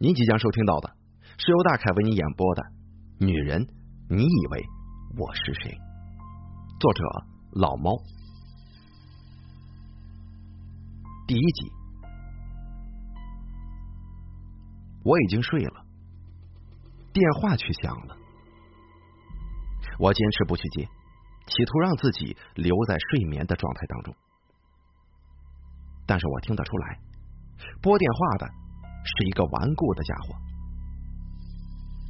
[0.00, 0.94] 您即将收听到的
[1.38, 2.62] 是由大凯为您演播的
[3.18, 3.66] 《女人，
[4.08, 4.64] 你以为
[5.18, 5.72] 我是谁》，
[6.78, 7.02] 作者
[7.50, 7.96] 老猫，
[11.26, 11.72] 第一集。
[15.02, 15.84] 我已经睡了，
[17.12, 18.16] 电话却响了，
[19.98, 24.14] 我坚持不去接，企图让自己留在睡眠的状态当中，
[26.06, 27.00] 但是我听得出来，
[27.82, 28.67] 拨电话的。
[29.16, 30.34] 是一个顽固的家伙，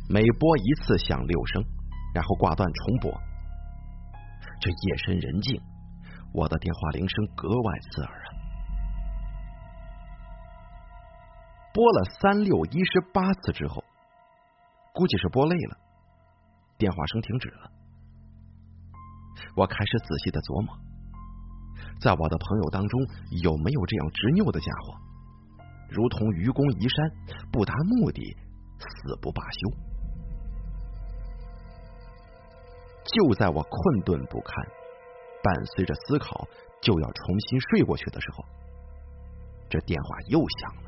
[0.09, 1.62] 每拨一次响六声，
[2.12, 3.10] 然后挂断重拨。
[4.60, 5.62] 这夜深人静，
[6.32, 8.27] 我的电话铃声格外刺耳啊！
[11.72, 13.84] 拨了三六一十八次之后，
[14.92, 15.78] 估计是拨累了，
[16.77, 17.70] 电话声停止了。
[19.55, 20.77] 我开始仔细的琢磨，
[22.00, 23.00] 在我的朋友当中
[23.42, 25.07] 有没有这样执拗的家伙？
[25.88, 27.10] 如同愚公移山，
[27.51, 28.37] 不达目的
[28.78, 29.70] 死不罢休。
[33.05, 34.64] 就在我困顿不堪，
[35.42, 36.47] 伴随着思考
[36.83, 38.45] 就要重新睡过去的时候，
[39.70, 40.83] 这电话又响了。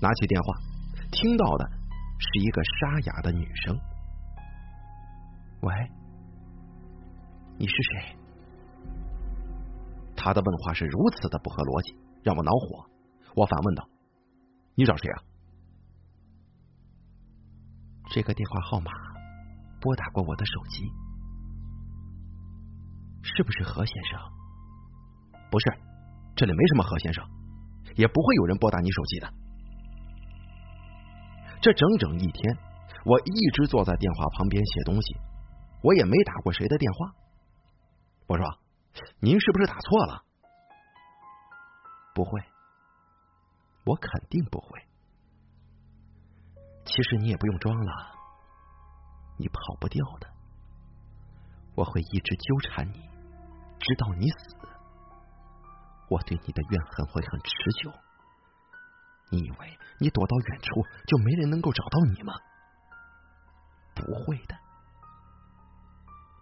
[0.00, 0.54] 拿起电话，
[1.12, 1.70] 听到的
[2.18, 3.78] 是一个沙哑的女声
[5.62, 5.72] ：“喂，
[7.56, 8.16] 你是谁？”
[10.18, 12.90] 他的问话是如此的不合逻辑，让我恼火。
[13.36, 13.88] 我反问道
[14.74, 15.22] ：“你找谁啊？”
[18.10, 18.90] 这个电话号码
[19.80, 20.90] 拨打过我的手机，
[23.22, 24.18] 是不是何先生？
[25.50, 25.70] 不是，
[26.34, 27.24] 这里没什么何先生，
[27.94, 29.32] 也不会有人拨打你手机的。
[31.62, 32.58] 这整整一天，
[33.04, 35.16] 我一直坐在电话旁边写东西，
[35.82, 37.14] 我也没打过谁的电话。
[38.26, 38.44] 我说。
[39.20, 40.24] 您是不是打错了？
[42.14, 42.40] 不会，
[43.84, 44.86] 我肯定不会。
[46.84, 47.92] 其实你也不用装了，
[49.36, 50.28] 你跑不掉的。
[51.74, 53.08] 我会一直纠缠你，
[53.78, 54.56] 直到你死。
[56.08, 57.50] 我对你的怨恨会很持
[57.82, 57.92] 久。
[59.30, 62.32] 你以为你躲到远处就没人能够找到你吗？
[63.94, 64.56] 不会的。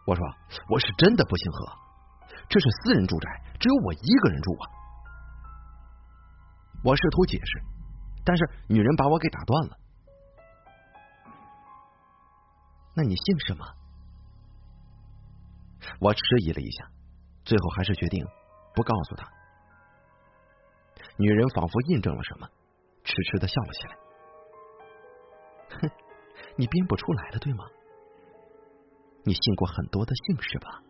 [0.07, 0.25] 我说，
[0.69, 1.86] 我是真的不姓何。
[2.49, 4.65] 这是私人住宅，只有我一个人住啊！
[6.85, 7.63] 我试图解释，
[8.25, 9.77] 但是女人把我给打断了。
[12.95, 13.67] 那你姓什么？
[16.01, 16.89] 我迟疑了一下，
[17.45, 18.25] 最后还是决定
[18.75, 19.29] 不告诉她。
[21.19, 22.49] 女人仿佛印证了什么，
[23.05, 23.97] 痴痴的笑了起来。
[25.81, 25.91] 哼，
[26.57, 27.65] 你编不出来了，对吗？
[29.25, 30.83] 你信过很多的姓氏吧？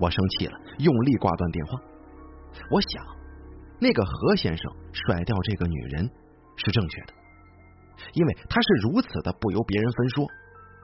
[0.00, 1.78] 我生气了，用力挂断电话。
[2.70, 3.04] 我想，
[3.78, 6.10] 那个何先生甩掉这个女人
[6.56, 7.12] 是正确的，
[8.14, 10.26] 因为他是如此的不由别人分说，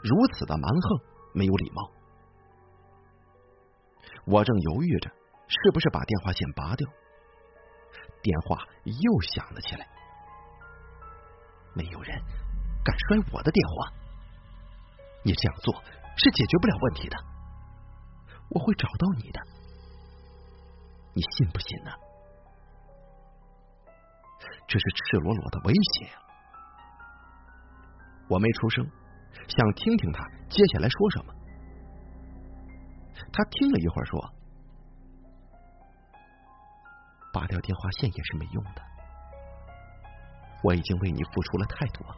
[0.05, 1.01] 如此的蛮横，
[1.35, 1.91] 没有礼貌。
[4.27, 5.11] 我正犹豫着
[5.49, 6.89] 是不是把电话线拔掉，
[8.23, 9.89] 电话又响了起来。
[11.75, 12.19] 没有人
[12.85, 13.93] 敢摔我的电话，
[15.25, 15.75] 你这样做
[16.17, 17.17] 是解决不了问题的。
[18.51, 19.41] 我会找到你的，
[21.15, 21.91] 你信不信呢？
[24.69, 26.11] 这是赤裸裸的威胁。
[28.29, 28.85] 我没出声，
[29.47, 31.35] 想听听他接下来说什么。
[33.33, 34.33] 他听了一会儿，说
[37.33, 38.83] ：“拔掉电话线也是没用的。
[40.63, 42.17] 我已经为你付出了太多了，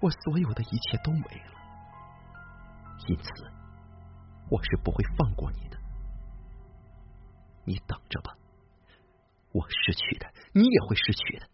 [0.00, 1.52] 我所有的一切都没了，
[3.08, 3.30] 因此。”
[4.48, 5.78] 我是不会放过你的，
[7.64, 8.36] 你等着吧。
[9.52, 11.48] 我失去的，你也会失去的，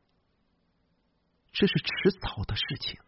[1.53, 2.99] 这是迟早的事情。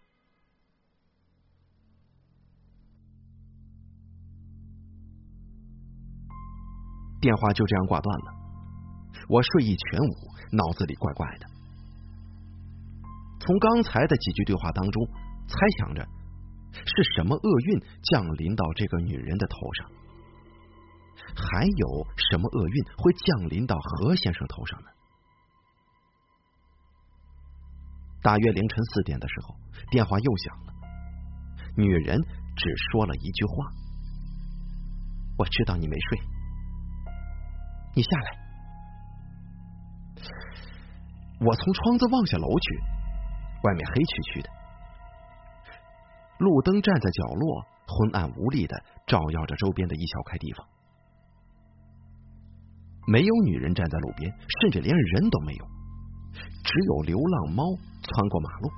[7.20, 8.32] 电话就这样挂断了，
[9.28, 11.46] 我睡意全无，脑子里怪怪的。
[13.40, 15.06] 从刚才的几句对话当中，
[15.48, 16.06] 猜想着。
[16.74, 19.90] 是什么厄运降临到这个女人的头上？
[21.36, 24.88] 还有什么厄运会降临到何先生头上呢？
[28.22, 29.56] 大约凌晨四点的时候，
[29.90, 30.72] 电话又响了。
[31.76, 32.20] 女人
[32.56, 33.52] 只说了一句话
[35.38, 36.18] ：“我知道你没睡，
[37.94, 38.44] 你下来。”
[41.40, 42.78] 我从窗子望下楼去，
[43.64, 44.50] 外面黑黢黢的。
[46.44, 48.76] 路灯站在角落，昏暗无力的
[49.06, 50.66] 照耀着周边的一小块地方。
[53.06, 54.30] 没有女人站在路边，
[54.60, 55.64] 甚至连人都没有，
[56.62, 57.64] 只有流浪猫
[58.02, 58.70] 窜过马路。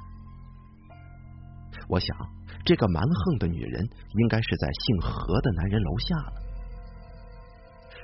[1.88, 2.16] 我想，
[2.64, 6.32] 这个蛮横的女人应该是在姓何的男人楼下了。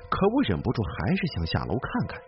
[0.08, 2.20] 可我忍不住还是想下楼看看。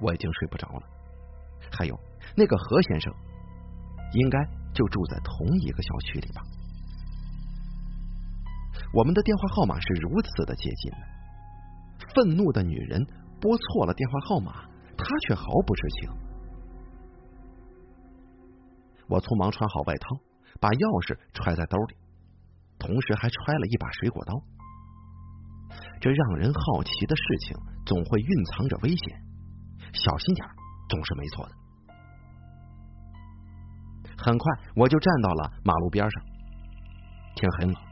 [0.00, 0.82] 我已经睡不着了。
[1.72, 1.98] 还有
[2.36, 3.14] 那个何先生，
[4.12, 4.38] 应该
[4.80, 6.40] 就住在同一个小区里吧？
[8.94, 10.90] 我们的电话号码是如此的接近。
[12.14, 13.06] 愤怒的女人
[13.38, 14.64] 拨错了电话号码，
[14.96, 16.08] 她却毫不知情。
[19.06, 20.16] 我匆忙穿好外套，
[20.58, 21.96] 把钥匙揣在兜里，
[22.78, 24.32] 同时还揣了一把水果刀。
[26.00, 27.54] 这让人好奇的事情，
[27.84, 29.04] 总会蕴藏着危险，
[29.92, 30.48] 小心点
[30.88, 31.59] 总是没错的。
[34.22, 36.22] 很快，我就站到了马路边上。
[37.34, 37.82] 天很冷，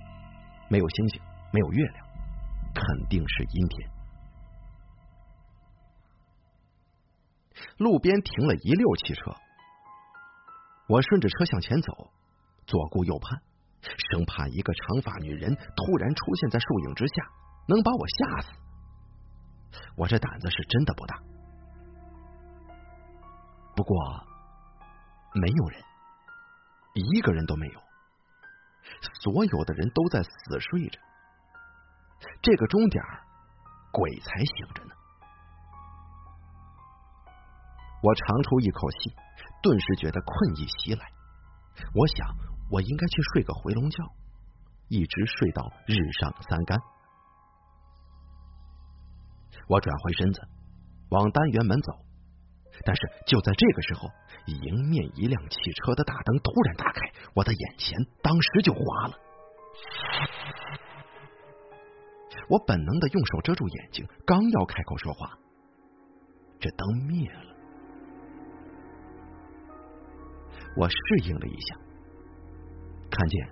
[0.68, 1.20] 没有星星，
[1.52, 2.06] 没有月亮，
[2.74, 3.90] 肯定是阴天。
[7.78, 9.34] 路边停了一溜汽车，
[10.88, 12.10] 我顺着车向前走，
[12.66, 13.40] 左顾右盼，
[14.10, 17.14] 生怕一个长发女人突然出现在树影之下，
[17.66, 18.48] 能把我吓死。
[19.96, 21.18] 我这胆子是真的不大。
[23.74, 23.96] 不过，
[25.34, 25.82] 没有人，
[26.98, 27.80] 一个人都没有，
[29.22, 30.98] 所有的人都在死睡着。
[32.42, 33.02] 这个钟点，
[33.92, 34.94] 鬼才醒着呢。
[38.02, 39.14] 我长出一口气，
[39.62, 41.12] 顿时觉得困意袭来。
[41.94, 42.28] 我想，
[42.70, 44.04] 我应该去睡个回笼觉，
[44.88, 46.78] 一直睡到日上三竿。
[49.68, 50.40] 我转回身子，
[51.10, 52.07] 往单元门走。
[52.84, 54.08] 但是就在这个时候，
[54.46, 59.14] 迎面一辆汽车的大灯突然打开，我的眼前当时就花了。
[62.48, 65.38] 我本能的用手遮住眼睛，刚要开口说话，
[66.58, 67.54] 这灯灭了。
[70.76, 71.76] 我适应了一下，
[73.10, 73.48] 看见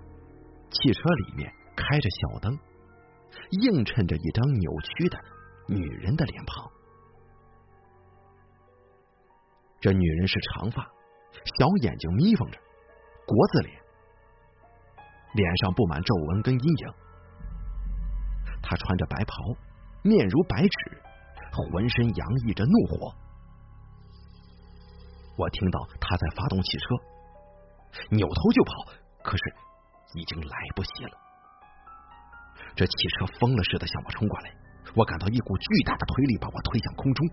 [0.71, 2.59] 汽车里面开着小灯，
[3.51, 5.19] 映衬着一张扭曲的
[5.69, 6.71] 女人的脸庞。
[9.87, 12.59] 这女人是长发，小眼睛眯缝着，
[13.25, 13.81] 国字脸，
[15.33, 16.89] 脸上布满皱纹跟阴影。
[18.61, 19.55] 她穿着白袍，
[20.03, 21.03] 面如白纸，
[21.53, 23.15] 浑身洋溢着怒火。
[25.39, 26.87] 我听到她在发动汽车。
[28.11, 28.73] 扭头就跑，
[29.23, 29.43] 可是
[30.15, 31.13] 已经来不及了。
[32.75, 34.53] 这汽车疯了似的向我冲过来，
[34.97, 37.25] 我感到一股巨大的推力把我推向空中，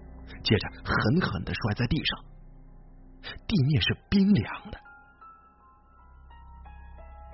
[0.44, 2.26] 接着狠狠的摔在地上。
[3.48, 4.80] 地面是冰凉的，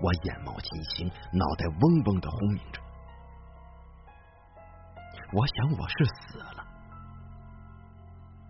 [0.02, 2.82] 我眼冒金星，脑袋嗡嗡的轰鸣着。
[5.32, 6.66] 我想我是死了，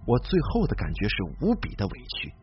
[0.05, 2.33] 我最后的感觉是无比的委屈。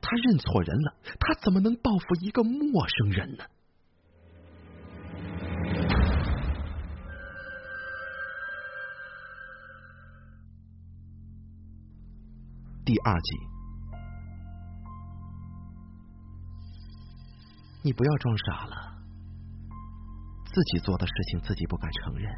[0.00, 3.44] 他认错人了，他怎么能报复一个陌生人呢？
[12.84, 13.36] 第二集，
[17.84, 18.96] 你不要装傻了，
[20.46, 22.34] 自己做的事情自己不敢承认，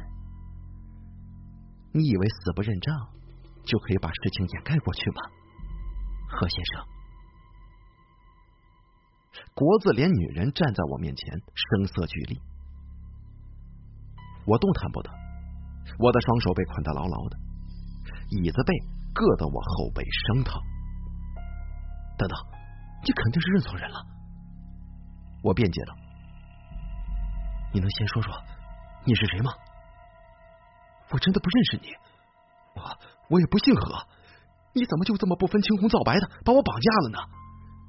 [1.93, 2.93] 你以为死不认账
[3.63, 5.21] 就可以把事情掩盖过去吗，
[6.27, 6.85] 何先生？
[9.53, 12.41] 国字脸女人站在我面前，声色俱厉。
[14.45, 15.09] 我动弹不得，
[15.97, 17.37] 我的双手被捆得牢牢的，
[18.31, 18.73] 椅子背
[19.15, 20.59] 硌得我后背生疼。
[22.17, 22.37] 等等，
[23.05, 24.16] 你肯定是认错人了。
[25.43, 25.95] 我辩解道
[27.73, 28.33] ：“你能先说说
[29.05, 29.51] 你是谁吗？
[31.09, 31.93] 我真的不认识你，
[32.75, 32.81] 我
[33.29, 34.07] 我也不姓何，
[34.73, 37.19] 你怎么就这么不分青红皂白的把我绑架了呢？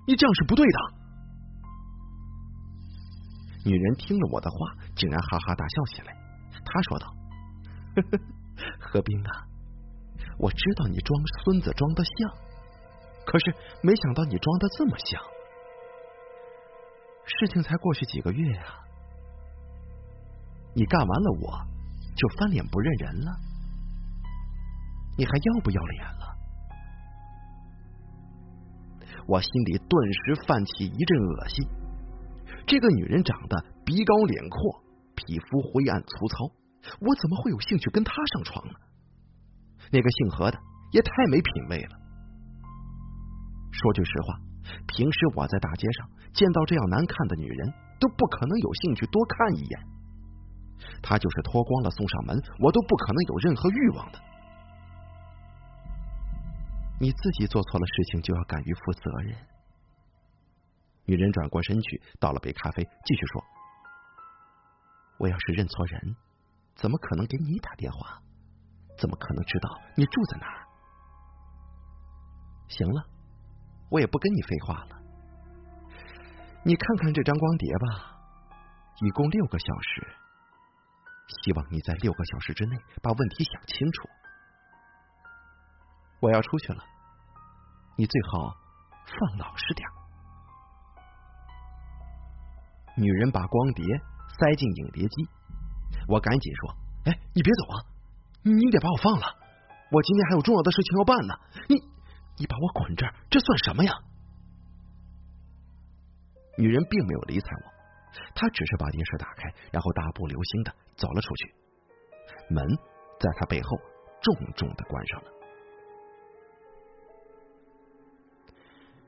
[0.07, 0.79] 你这样是不对的。”
[3.67, 4.57] 女人听了我的话，
[4.95, 6.17] 竟然哈哈大笑起来。
[6.65, 7.07] 她说道
[7.97, 8.19] ：“呵呵
[8.79, 9.45] 何冰啊，
[10.39, 12.31] 我知道你装孙子装的像，
[13.27, 15.21] 可是没想到你装的这么像。
[17.29, 18.63] 事情才过去几个月呀，
[20.75, 21.61] 你干完了我
[22.17, 23.31] 就翻脸不认人了，
[25.17, 26.37] 你还要不要脸了？”
[29.29, 31.69] 我心里顿时泛起一阵恶心。
[32.67, 34.83] 这个女人长得鼻高脸阔，
[35.15, 36.51] 皮肤灰暗粗糙，
[37.01, 38.75] 我怎么会有兴趣跟她上床呢？
[39.93, 40.59] 那个姓何的
[40.93, 41.99] 也太没品位了。
[43.71, 44.41] 说句实话，
[44.87, 49.81] 平时我在大街上见到这样难看的女人，都不可能有兴趣多看一眼。
[51.03, 54.19] 她就是脱光了送上门，我都不可能有任何欲望的。
[57.01, 59.37] 你自己做错了事情，就要敢于负责任。
[61.05, 63.45] 女人转过身去，倒了杯咖啡，继续说
[65.19, 66.17] ：“我要是认错人，
[66.75, 68.21] 怎么可能给你打电话？
[68.99, 70.67] 怎么可能知道你住在哪儿？”
[72.69, 73.07] 行了，
[73.91, 74.99] 我也不跟你废话了。
[76.65, 78.19] 你看看这张光碟吧，
[79.01, 80.07] 一共六个小时。
[81.43, 84.09] 希望你在六个小时之内把问题想清楚。
[86.21, 86.83] 我要出去了，
[87.97, 88.57] 你最好
[89.05, 89.89] 放老实点。
[92.97, 93.85] 女人把光碟
[94.39, 95.29] 塞进影碟机，
[96.09, 96.75] 我赶紧说
[97.07, 97.77] ：“哎，你别走啊！
[98.43, 99.27] 你得把我放了，
[99.93, 101.35] 我今天还有重要的事情要办呢。
[101.69, 101.77] 你，
[102.39, 103.93] 你把我捆这儿，这算什么呀？”
[106.59, 107.73] 女人并没有理睬我，
[108.35, 111.55] 她只是把电视打开，然后大步流星的走了出去，
[112.51, 112.67] 门
[113.21, 113.79] 在她背后
[114.21, 115.31] 重重的关上了。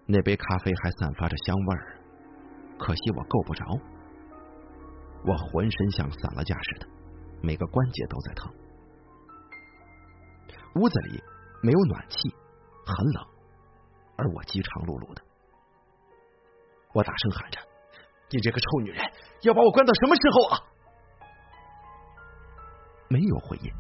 [0.06, 1.98] 那杯咖啡还散发着香味儿，
[2.78, 3.64] 可惜我够不着。
[5.24, 6.88] 我浑身像散了架似的，
[7.42, 8.52] 每个关节都在疼。
[10.76, 11.22] 屋子里
[11.62, 12.34] 没有暖气，
[12.90, 13.26] 很冷，
[14.16, 15.22] 而我饥肠辘辘的。
[16.92, 17.60] 我大声喊着
[18.30, 19.00] ：“你这个臭女人，
[19.42, 20.58] 要把我关到什么时候啊？”
[23.08, 23.72] 没有回应。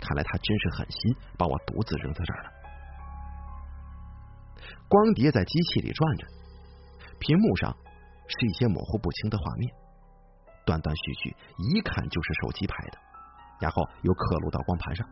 [0.00, 2.50] 看来他真是狠心把我独自扔在这儿了。
[4.88, 6.26] 光碟在机器里转着，
[7.18, 7.74] 屏幕上
[8.28, 9.74] 是一些模糊不清的画面，
[10.66, 12.98] 断断续续，一看就是手机拍的，
[13.60, 15.08] 然后又刻录到光盘上。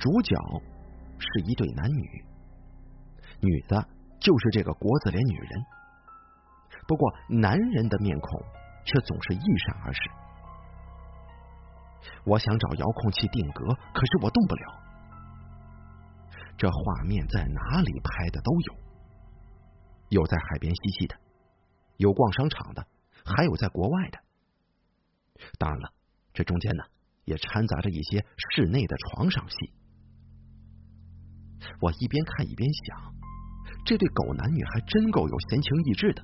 [0.00, 0.34] 主角
[1.20, 2.24] 是一对男女，
[3.40, 3.86] 女的。
[4.20, 5.64] 就是这个国字脸女人，
[6.86, 8.38] 不过男人的面孔
[8.84, 10.00] 却总是一闪而逝。
[12.24, 13.64] 我想找遥控器定格，
[13.94, 14.62] 可是我动不了。
[16.58, 18.74] 这画面在哪里拍的都有，
[20.10, 21.16] 有在海边嬉戏的，
[21.96, 22.86] 有逛商场的，
[23.24, 24.18] 还有在国外的。
[25.58, 25.94] 当然了，
[26.34, 26.84] 这中间呢
[27.24, 29.72] 也掺杂着一些室内的床上戏。
[31.80, 33.14] 我一边看一边想。
[33.84, 36.22] 这对狗男女还真够有闲情逸致的，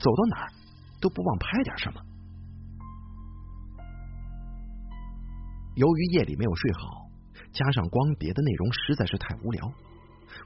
[0.00, 0.52] 走到哪儿
[1.00, 2.00] 都不忘拍点什么。
[5.76, 7.10] 由于夜里没有睡好，
[7.52, 9.70] 加上光碟的内容实在是太无聊，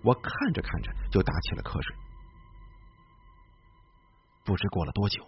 [0.02, 1.94] 我看着看着就打起了瞌睡。
[4.44, 5.22] 不知过了多久，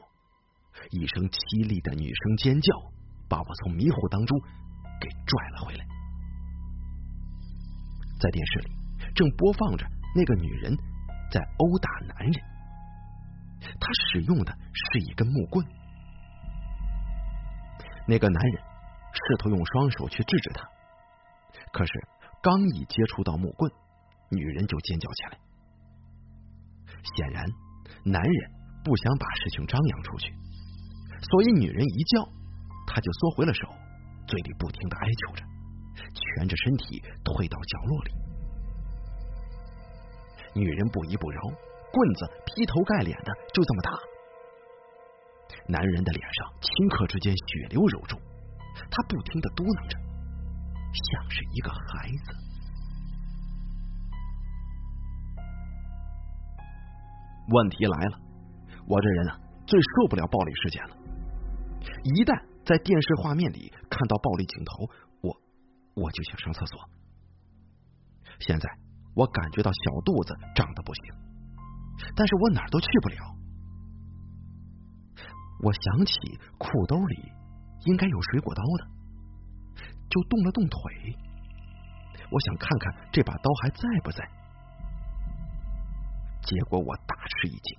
[0.90, 2.74] 一声凄厉的女声尖叫
[3.28, 4.40] 把我从迷糊当中
[4.98, 5.99] 给拽了回来。
[8.20, 8.70] 在电视里
[9.14, 9.86] 正播放着。
[10.14, 10.76] 那个女人
[11.30, 12.34] 在殴打男人，
[13.80, 15.64] 她使用的是一根木棍。
[18.08, 18.62] 那个男人
[19.12, 20.68] 试图用双手去制止他，
[21.72, 21.92] 可是
[22.42, 23.70] 刚一接触到木棍，
[24.30, 25.38] 女人就尖叫起来。
[27.14, 27.46] 显然，
[28.04, 28.50] 男人
[28.82, 30.34] 不想把事情张扬出去，
[31.22, 32.28] 所以女人一叫，
[32.88, 33.68] 他就缩回了手，
[34.26, 35.44] 嘴里不停的哀求着，
[36.14, 38.10] 蜷着身体退到角落里。
[40.54, 41.40] 女人不依不饶，
[41.92, 43.92] 棍子劈头盖脸的就这么打。
[45.66, 48.16] 男人的脸上顷刻之间血流如注，
[48.90, 49.98] 他不停的嘟囔着，
[50.92, 52.34] 像是一个孩子。
[57.52, 58.18] 问题来了，
[58.86, 60.96] 我这人啊最受不了暴力事件了。
[62.02, 64.90] 一旦在电视画面里看到暴力镜头，
[66.00, 66.80] 我就想上厕所。
[68.40, 68.68] 现在。
[69.12, 71.02] 我感觉到小肚子胀的不行，
[72.14, 73.16] 但是我哪儿都去不了。
[75.64, 76.14] 我想起
[76.56, 77.32] 裤兜里
[77.86, 78.86] 应该有水果刀的，
[80.08, 80.78] 就动了动腿。
[82.30, 84.24] 我想看看这把刀还在不在。
[86.44, 87.76] 结果我大吃一惊，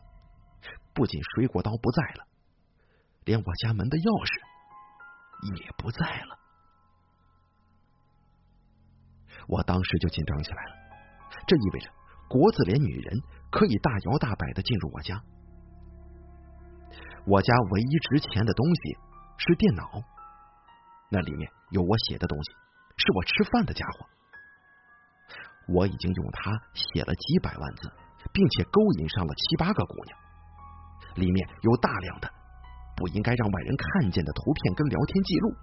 [0.93, 2.27] 不仅水果刀不在了，
[3.23, 6.40] 连我家门的钥匙也不在了。
[9.51, 10.71] 我当时就紧张起来了。
[11.45, 11.89] 这意味着
[12.29, 13.19] 国字脸女人
[13.51, 15.21] 可以大摇大摆的进入我家。
[17.27, 18.81] 我家唯一值钱的东西
[19.37, 20.01] 是电脑，
[21.09, 22.51] 那里面有我写的东西，
[22.97, 24.07] 是我吃饭的家伙。
[25.67, 27.91] 我已经用它写了几百万字，
[28.33, 30.17] 并且勾引上了七八个姑娘，
[31.15, 32.31] 里面有大量的
[32.95, 35.53] 不应该让外人看见的图片跟聊天记录。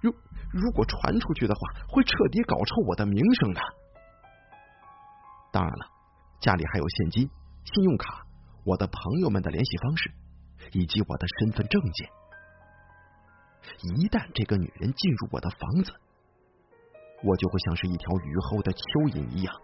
[0.00, 0.14] 如
[0.52, 3.60] 如果传出去的话，会彻底搞臭我的名声的。
[5.52, 5.86] 当然了，
[6.40, 7.30] 家里还有现金、
[7.64, 8.26] 信用卡，
[8.64, 10.10] 我的朋友们的联系方式，
[10.72, 12.08] 以及我的身份证件。
[13.82, 15.92] 一旦这个女人进入我的房子，
[17.22, 19.54] 我就会像是一条雨后的蚯蚓一样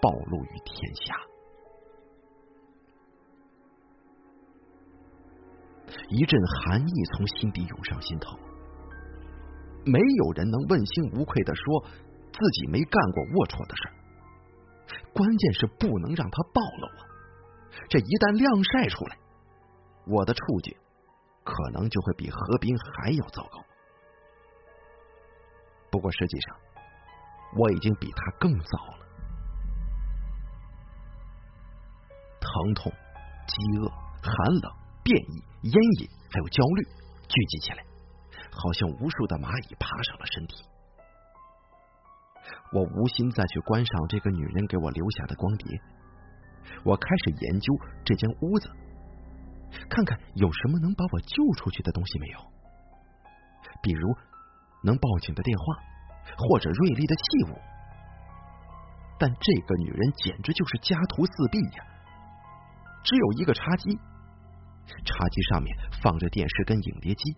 [0.00, 1.14] 暴露于天下。
[6.08, 8.38] 一阵寒意从心底涌上心头。
[9.84, 11.84] 没有人能问心无愧的说
[12.32, 13.94] 自己没干过龌龊的事儿
[15.12, 17.02] 关键是不能让他暴露啊！
[17.88, 19.16] 这一旦晾晒出来，
[20.06, 20.76] 我的处境
[21.44, 23.64] 可能就会比何冰还要糟糕。
[25.90, 26.56] 不过实际上，
[27.58, 28.98] 我已经比他更糟了。
[32.40, 32.92] 疼痛、
[33.46, 33.88] 饥饿、
[34.22, 34.72] 寒冷、
[35.02, 36.84] 变异、烟瘾，还有焦虑
[37.28, 37.84] 聚集起来。
[38.52, 40.64] 好像无数的蚂蚁爬上了身体，
[42.72, 45.80] 我无心再去观赏这个女人给我留下的光碟。
[46.84, 48.70] 我开始研究这间屋子，
[49.88, 52.38] 看看有什么能把我救出去的东西没有，
[53.82, 54.14] 比如
[54.84, 55.64] 能报警的电话，
[56.36, 57.58] 或者锐利的器物。
[59.18, 61.84] 但这个女人简直就是家徒四壁呀！
[63.04, 63.96] 只有一个茶几，
[65.04, 67.36] 茶几上面放着电视跟影碟机。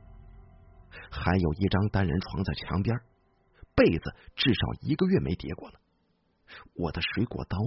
[1.11, 2.99] 还有一张单人床在墙边，
[3.75, 5.81] 被子至少一个月没叠过了。
[6.75, 7.59] 我的水果刀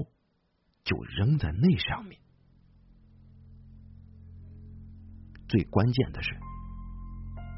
[0.83, 2.19] 就扔在那上面。
[5.47, 6.29] 最关键的是，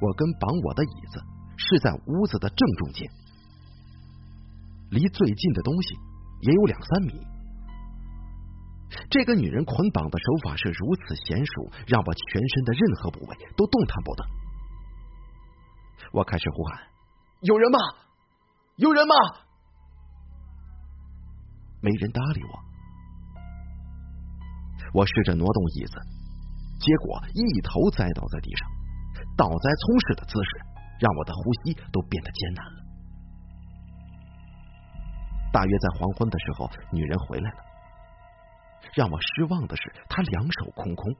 [0.01, 1.21] 我跟绑我的椅子
[1.57, 3.11] 是在屋子的正中间，
[4.91, 5.95] 离最近的东西
[6.41, 7.13] 也有两三米。
[9.11, 14.25] 这个女人捆绑的手法是如此娴熟，让我全身的任何部位都动弹不得。
[16.11, 16.79] 我开始呼喊
[17.41, 17.79] ：“有人吗？
[18.77, 19.13] 有人吗？”
[21.81, 22.59] 没人搭理我。
[24.93, 25.99] 我试着挪动椅子，
[26.79, 28.67] 结果一头栽倒在地上，
[29.37, 30.49] 倒栽葱似的姿势
[30.99, 32.79] 让我的呼吸都变得艰难了。
[35.53, 37.57] 大约在黄昏的时候，女人回来了。
[38.95, 41.15] 让我失望的是，她两手空空，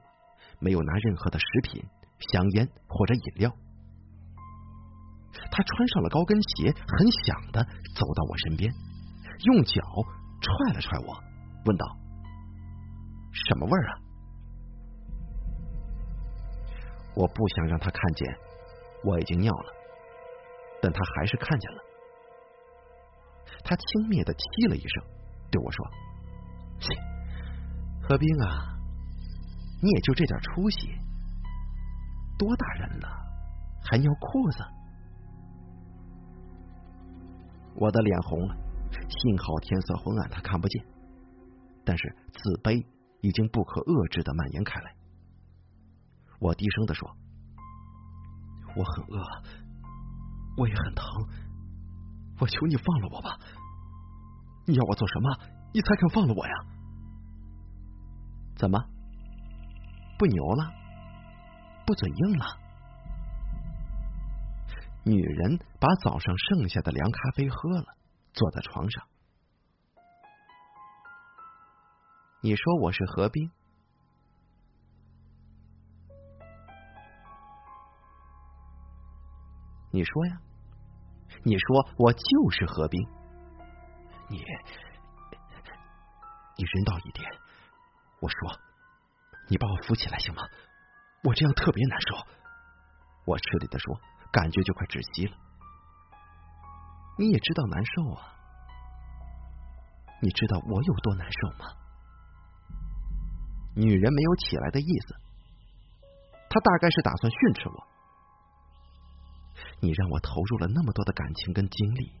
[0.58, 1.84] 没有拿任何的食品、
[2.32, 3.52] 香烟或者饮料。
[5.50, 7.64] 他穿上了高跟鞋，很响的
[7.94, 8.72] 走到我身边，
[9.44, 9.80] 用脚
[10.40, 11.16] 踹了踹我，
[11.66, 11.86] 问道
[13.48, 13.98] ：“什么味儿啊？”
[17.14, 18.38] 我不想让他看见
[19.04, 19.72] 我已经尿了，
[20.80, 21.82] 但他还是看见了。
[23.64, 24.40] 他轻蔑的气
[24.70, 25.04] 了一声，
[25.50, 25.86] 对我说：“，
[28.02, 28.74] 何冰啊，
[29.82, 30.88] 你也就这点出息，
[32.38, 33.08] 多大人了
[33.84, 34.64] 还尿裤子？”
[37.80, 38.54] 我的脸红了，
[39.08, 40.84] 幸好天色昏暗，他看不见。
[41.82, 42.84] 但是自卑
[43.22, 44.94] 已经不可遏制的蔓延开来。
[46.38, 47.08] 我低声的说
[48.76, 49.24] ：“我很饿，
[50.58, 51.04] 我也很疼，
[52.38, 53.38] 我求你放了我吧！
[54.66, 55.38] 你要我做什么，
[55.72, 56.52] 你才肯放了我呀？
[58.56, 58.78] 怎么，
[60.18, 60.70] 不牛了？
[61.86, 62.44] 不嘴硬了？”
[65.10, 67.96] 女人把早上剩下的凉咖啡喝了，
[68.32, 69.08] 坐在床上。
[72.40, 73.50] 你说我是何冰？
[79.90, 80.40] 你说呀？
[81.42, 83.04] 你说我就是何冰？
[84.28, 84.38] 你，
[86.56, 87.28] 你人道一点。
[88.20, 88.60] 我说，
[89.48, 90.42] 你把我扶起来行吗？
[91.24, 92.14] 我这样特别难受。
[93.24, 94.00] 我吃力的说。
[94.32, 95.36] 感觉就快窒息了，
[97.18, 98.34] 你也知道难受啊？
[100.22, 101.66] 你知道我有多难受吗？
[103.74, 105.14] 女人没有起来的意思，
[106.48, 107.86] 她大概是打算训斥我。
[109.80, 112.12] 你让我投入了那么多的感情跟精力，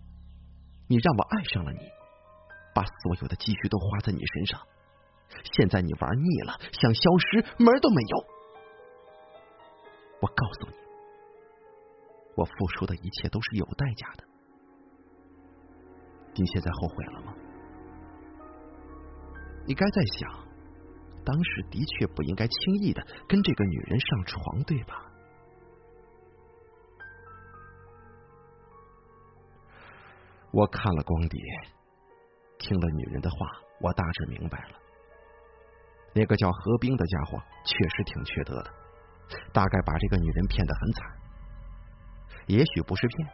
[0.88, 1.80] 你让我爱上了你，
[2.74, 4.60] 把所有的积蓄都花在你身上，
[5.52, 8.26] 现在你玩腻了，想消失，门都没有。
[10.22, 10.79] 我告诉你。
[12.36, 14.24] 我付出的一切都是有代价的，
[16.34, 17.34] 你现在后悔了吗？
[19.66, 20.30] 你该在想，
[21.24, 25.06] 当时的确不应该轻易的跟这个女人上床，对吧？
[30.52, 31.40] 我看了光碟，
[32.58, 33.36] 听了女人的话，
[33.80, 34.78] 我大致明白了，
[36.14, 38.70] 那个叫何冰的家伙确实挺缺德的，
[39.52, 41.19] 大概把这个女人骗得很惨。
[42.50, 43.28] 也许不是骗，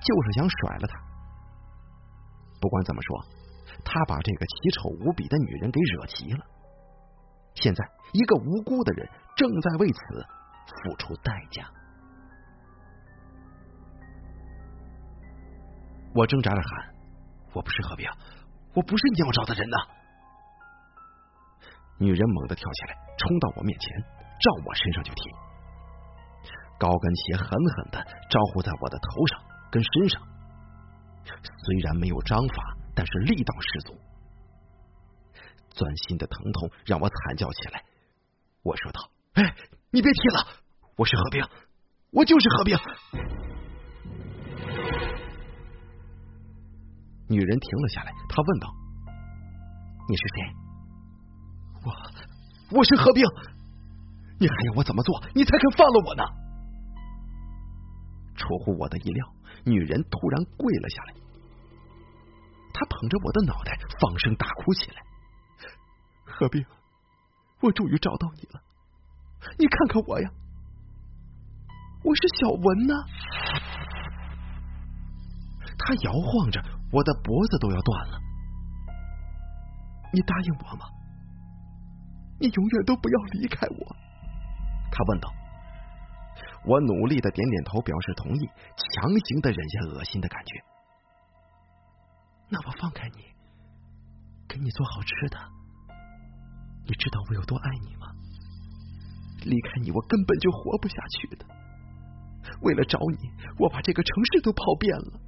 [0.00, 0.94] 就是想甩了她。
[2.60, 3.24] 不管怎么说，
[3.84, 6.44] 他把这个奇丑无比的女人给惹急了。
[7.54, 9.98] 现在，一个无辜的人正在为此
[10.66, 11.64] 付出代价。
[16.14, 16.94] 我挣扎着喊
[17.54, 18.08] ：“我不是何冰，
[18.74, 19.76] 我不是你要找的人呐！”
[21.98, 25.22] 女人猛地跳起来，冲到我面前，照我身上就踢。
[26.80, 29.38] 高跟鞋狠狠的招呼在我的头上
[29.70, 30.22] 跟身上，
[31.26, 33.94] 虽然没有章法，但是力道十足。
[35.68, 37.84] 钻心的疼痛让我惨叫起来。
[38.62, 39.54] 我说道：“哎，
[39.90, 40.46] 你别踢了，
[40.96, 41.46] 我是何冰，
[42.12, 42.76] 我就是何冰。”
[47.28, 48.74] 女人停了下来，她问道
[50.08, 50.42] ：“你是谁
[51.84, 51.92] ？”“我，
[52.78, 53.22] 我是何冰。
[54.40, 56.24] ”“你还要我怎么做，你才肯放了我呢？”
[58.40, 59.26] 出乎我的意料，
[59.64, 61.14] 女人突然跪了下来，
[62.72, 65.02] 她捧着我的脑袋，放声大哭起来。
[66.24, 66.64] 何冰，
[67.60, 68.62] 我终于找到你了，
[69.58, 70.30] 你看看我呀，
[72.02, 72.94] 我是小文呐。
[75.82, 78.20] 他摇晃着，我的脖子都要断了。
[80.12, 80.86] 你答应我吗？
[82.38, 83.96] 你永远都不要离开我。
[84.90, 85.30] 他问道。
[86.64, 88.46] 我努力的点点头，表示同意，
[88.76, 90.62] 强行的忍下恶心的感觉。
[92.48, 93.24] 那我放开你，
[94.48, 95.38] 给你做好吃的。
[96.86, 98.08] 你知道我有多爱你吗？
[99.44, 101.46] 离开你，我根本就活不下去的。
[102.62, 105.20] 为了找你，我把这个城市都跑遍了。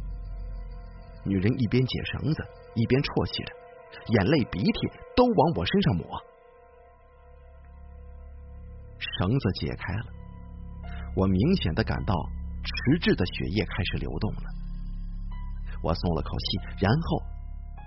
[1.26, 2.42] 女人一边解绳子，
[2.74, 3.52] 一边啜泣着，
[4.06, 6.22] 眼泪鼻涕都往我身上抹。
[9.00, 10.06] 绳子解开了，
[11.16, 12.14] 我明显的感到
[12.62, 14.42] 迟滞的血液开始流动了。
[15.82, 17.22] 我松了口气，然后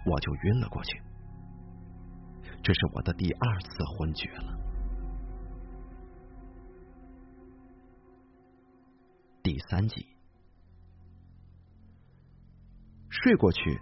[0.06, 1.00] 我就晕了过去。
[2.64, 4.58] 这是我的第二次昏厥了。
[9.44, 10.08] 第三集。
[13.10, 13.80] 睡过去，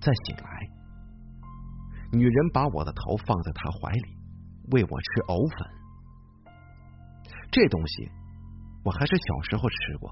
[0.00, 0.70] 再醒来，
[2.12, 4.16] 女人把我的头放在她怀里，
[4.70, 5.81] 喂我吃藕粉。
[7.52, 8.10] 这东西
[8.84, 10.10] 我还是小时候吃过，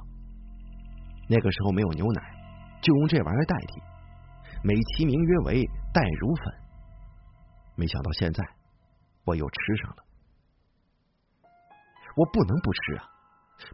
[1.28, 2.22] 那个时候没有牛奶，
[2.80, 3.82] 就用这玩意儿代替，
[4.62, 6.54] 美其名曰为代乳粉。
[7.74, 8.44] 没想到现在
[9.24, 10.04] 我又吃上了，
[12.14, 13.08] 我不能不吃啊！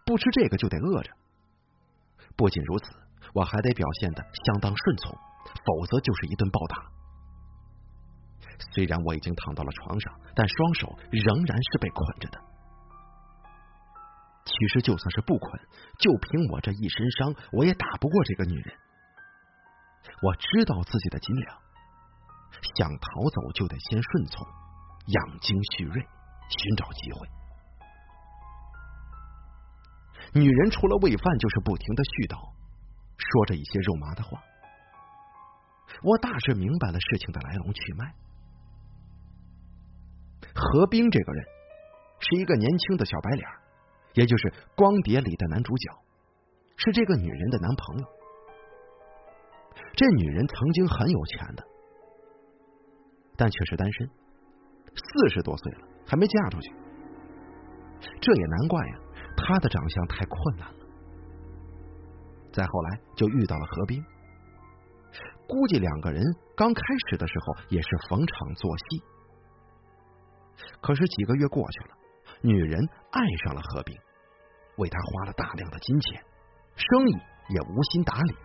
[0.07, 1.13] 不吃这个就得饿着。
[2.37, 2.91] 不仅如此。
[3.35, 6.77] 我还得表现的相当顺从，否则就是一顿暴打。
[8.73, 12.41] 虽然我已经躺到了床上，但双手仍然是被捆着的。
[14.47, 15.61] 其实就算是不捆，
[15.99, 18.79] 就凭我这一身伤，我也打不过这个女人。
[20.23, 21.59] 我知道自己的斤两，
[22.79, 24.47] 想逃走就得先顺从，
[25.07, 26.01] 养精蓄锐，
[26.49, 27.29] 寻找机会。
[30.33, 32.55] 女人除了喂饭，就是不停的絮叨。
[33.19, 34.41] 说着一些肉麻的话，
[36.03, 38.15] 我大致明白了事情的来龙去脉。
[40.55, 41.45] 何冰这个人
[42.21, 43.49] 是一个年轻的小白脸，
[44.17, 45.93] 也就是《光碟》里的男主角，
[46.77, 48.07] 是这个女人的男朋友。
[49.95, 51.63] 这女人曾经很有钱的，
[53.37, 56.73] 但却是单身，四十多岁了还没嫁出去。
[58.21, 58.99] 这也难怪呀，
[59.37, 60.87] 她的长相太困难了。
[62.53, 64.03] 再后来就遇到了何冰，
[65.47, 66.23] 估计两个人
[66.57, 69.03] 刚开始的时候也是逢场作戏。
[70.81, 71.99] 可是几个月过去了，
[72.41, 73.95] 女人爱上了何冰，
[74.77, 76.23] 为他花了大量的金钱，
[76.77, 77.13] 生意
[77.49, 78.37] 也无心打理。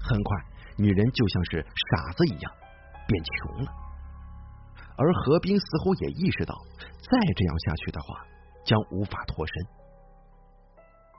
[0.00, 0.44] 很快，
[0.76, 2.52] 女人就像是傻子一样
[3.06, 3.72] 变穷了，
[4.96, 8.24] 而何冰似乎也意识到，再这样下去的话，
[8.64, 9.54] 将无法脱身。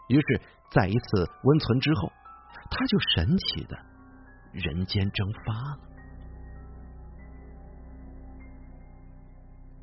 [0.09, 2.11] 于是，在一次温存之后，
[2.71, 3.77] 他就神奇的
[4.51, 5.79] 人间蒸发了。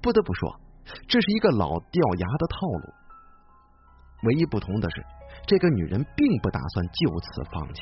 [0.02, 0.60] 不得不说，
[1.08, 2.94] 这是一个老掉牙的套路。
[4.22, 5.04] 唯一不同的是，
[5.46, 7.80] 这个女人并不打算就此放弃。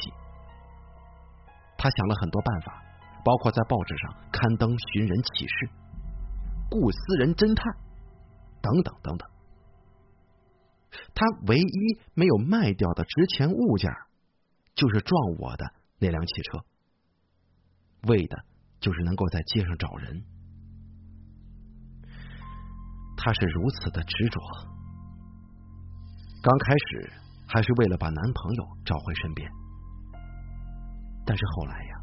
[1.77, 2.83] 她想了很多办法，
[3.25, 5.71] 包括在报纸上刊登寻人启事、
[6.71, 7.73] 雇私人侦探
[8.61, 9.29] 等等等等。
[11.15, 13.91] 她唯一没有卖掉的值钱物件，
[14.75, 16.65] 就是撞我的那辆汽车，
[18.09, 18.45] 为的
[18.81, 20.25] 就是能够在街上找人。
[23.17, 24.41] 他是如此的执着，
[26.45, 27.11] 刚开始
[27.49, 29.51] 还是为了把男朋友找回身边，
[31.25, 31.97] 但是后来呀，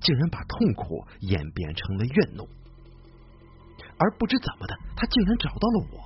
[0.00, 2.48] 竟然把痛苦演变成了怨怒，
[3.98, 6.00] 而不知怎么的，他竟然找到了我。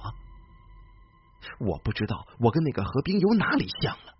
[1.68, 4.12] 我不知道我跟那个何冰有哪里像了，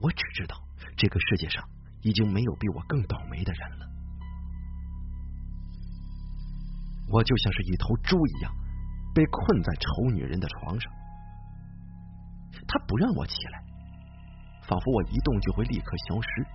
[0.00, 0.56] 我只知道
[0.96, 1.62] 这个世界上
[2.02, 3.86] 已经没有比我更倒霉的人了。
[7.12, 8.52] 我就像是一头猪一样，
[9.14, 10.92] 被困在丑女人的床上。
[12.66, 13.62] 他不让我起来，
[14.66, 16.46] 仿佛我一动就会立刻消失。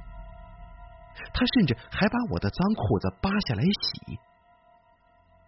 [1.33, 4.19] 他甚至还把我的脏裤子扒下来洗，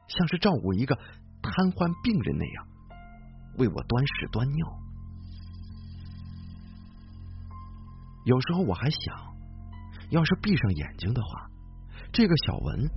[0.08, 0.96] 像是照顾一个
[1.42, 2.68] 瘫痪病人那样，
[3.58, 4.68] 为我端屎端尿。
[8.26, 9.36] 有时候我还想，
[10.10, 11.50] 要是闭上眼睛的话，
[12.14, 12.90] 这个小文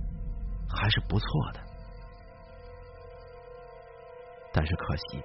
[0.69, 1.59] 还是不错的。
[4.53, 5.21] 但是可惜，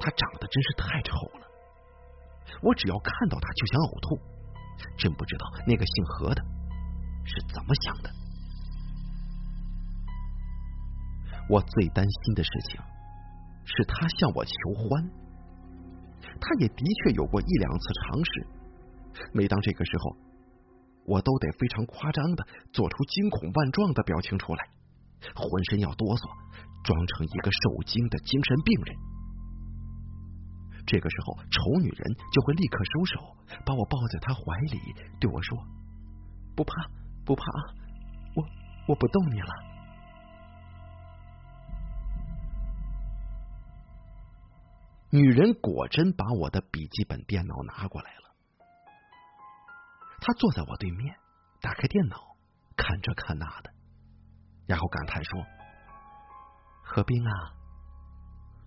[0.00, 1.47] 他长得真是太丑了。
[2.62, 4.18] 我只要看到他就想呕吐，
[4.96, 6.42] 真不知道那个姓何的
[7.24, 8.10] 是怎么想的。
[11.48, 12.80] 我最担心的事情
[13.64, 15.10] 是他向我求欢，
[16.40, 18.30] 他也的确有过一两次尝试。
[19.32, 20.16] 每当这个时候，
[21.06, 24.68] 我都得非常夸张的做出惊恐万状的表情出来，
[25.34, 26.28] 浑身要哆嗦。
[26.84, 28.96] 装成一个受惊的精神病人，
[30.88, 34.40] 这个时候丑女人就会立刻收手，把我抱在她怀
[34.72, 34.80] 里，
[35.20, 35.58] 对我说
[36.56, 36.72] ：“不怕，
[37.26, 37.44] 不怕，
[38.34, 38.42] 我
[38.88, 39.52] 我不动你了。”
[45.10, 48.32] 女人果真把我的笔记本电脑拿过来了，
[50.20, 51.18] 她坐在我对面，
[51.60, 52.34] 打开电脑，
[52.76, 53.70] 看这看那的，
[54.66, 55.44] 然后感叹说。
[56.82, 57.52] 何冰啊，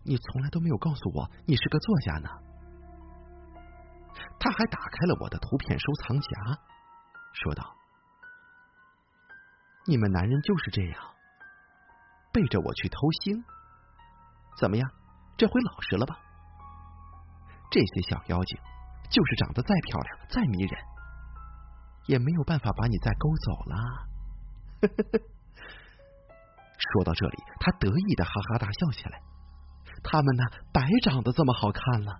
[0.04, 2.30] 你从来都没有告诉我你是个作家呢。
[4.40, 6.30] 他还打开了我的图片收藏夹，
[7.34, 7.76] 说道
[9.86, 11.00] ：“你们男人就是这样，
[12.34, 13.44] 背着我去偷腥。
[14.58, 14.90] 怎么样，
[15.38, 16.18] 这回老实了吧？
[17.70, 18.60] 这些小妖精，
[19.10, 20.84] 就是长得再漂亮、再迷人，
[22.08, 23.76] 也没有办法把你再勾走了。”。
[26.82, 29.22] 说到这里，他得意的哈哈大笑起来。
[30.04, 32.20] 他们呢，白长得这么好看了。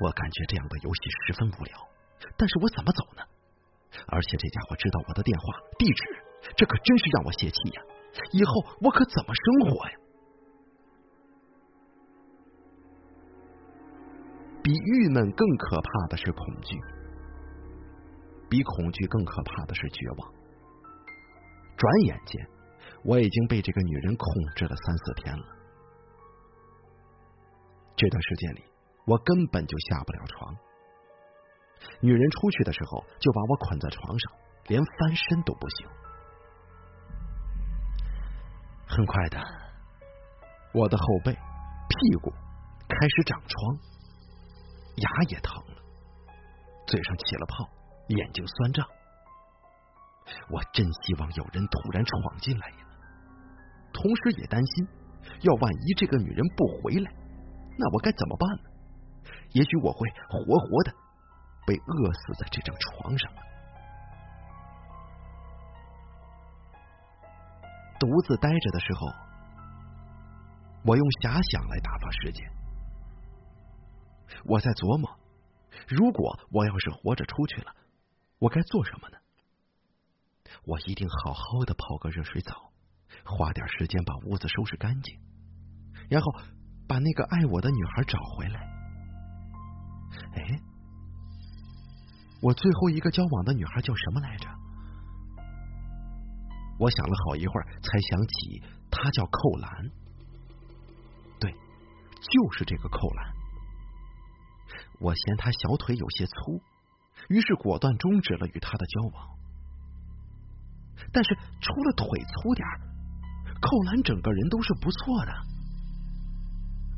[0.00, 1.78] 我感觉这样的游戏十分无聊，
[2.36, 3.22] 但是我怎么走呢？
[4.08, 5.44] 而且这家伙知道我的电话
[5.78, 6.04] 地址，
[6.56, 7.82] 这可真是让我泄气呀！
[8.32, 9.96] 以后我可怎么生活呀？
[14.62, 16.80] 比郁闷更可怕的是恐惧，
[18.48, 20.32] 比恐惧更可怕的是绝望。
[21.76, 22.48] 转眼间，
[23.04, 25.44] 我已经被这个女人控制了三四天了。
[27.96, 28.64] 这段时间里，
[29.06, 30.56] 我根本就下不了床。
[32.00, 34.32] 女人出去的时候，就把我捆在床上，
[34.68, 35.88] 连翻身都不行。
[38.86, 39.40] 很快的，
[40.74, 42.30] 我的后背、屁股
[42.88, 43.78] 开始长疮，
[44.96, 45.82] 牙也疼了，
[46.86, 47.68] 嘴上起了泡，
[48.08, 48.86] 眼睛酸胀。
[50.50, 52.76] 我真希望有人突然闯进来呀，
[53.92, 54.88] 同时也担心，
[55.42, 57.12] 要万一这个女人不回来，
[57.78, 58.70] 那我该怎么办呢？
[59.52, 60.92] 也许我会活活的
[61.66, 63.42] 被饿死在这张床上了。
[68.00, 69.06] 独自待着的时候，
[70.84, 72.50] 我用遐想来打发时间。
[74.44, 75.20] 我在琢磨，
[75.86, 77.72] 如果我要是活着出去了，
[78.38, 79.18] 我该做什么呢？
[80.64, 82.71] 我一定好好的泡个热水澡，
[83.24, 85.18] 花点时间把屋子收拾干净，
[86.08, 86.32] 然后
[86.86, 88.60] 把那个爱我的女孩找回来。
[90.34, 90.60] 哎，
[92.40, 94.48] 我最后一个交往的女孩叫什么来着？
[96.78, 99.90] 我想了好一会儿，才想起她叫寇兰。
[101.38, 103.32] 对，就是这个寇兰。
[104.98, 106.60] 我嫌她小腿有些粗，
[107.28, 109.38] 于是果断终止了与她的交往。
[111.12, 112.66] 但是除了腿粗点
[113.62, 115.32] 寇兰整个人都是不错的，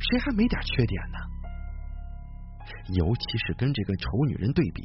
[0.01, 1.19] 谁还没点缺点呢？
[2.95, 4.83] 尤其是跟这个丑女人对比，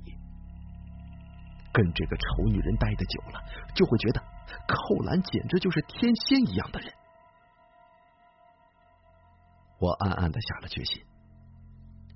[1.72, 3.42] 跟这个丑女人待的久了，
[3.74, 4.22] 就会觉得
[4.68, 6.94] 寇兰简直就是天仙一样的人。
[9.80, 11.02] 我暗暗的下了决心，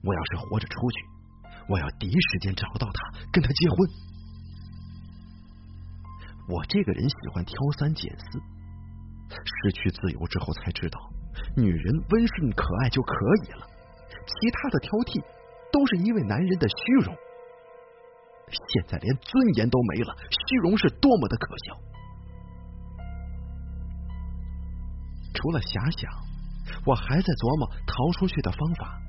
[0.03, 0.97] 我要是活着出去，
[1.69, 3.77] 我要第一时间找到她，跟她结婚。
[6.49, 8.41] 我这个人喜欢挑三拣四，
[9.33, 10.99] 失去自由之后才知道，
[11.55, 13.13] 女人温顺可爱就可
[13.45, 13.67] 以了，
[14.25, 15.23] 其他的挑剔
[15.71, 17.15] 都是因为男人的虚荣。
[18.47, 21.79] 现在连尊严都没了，虚荣是多么的可笑！
[25.33, 26.11] 除了遐想，
[26.85, 29.01] 我还在琢磨逃出去的方法。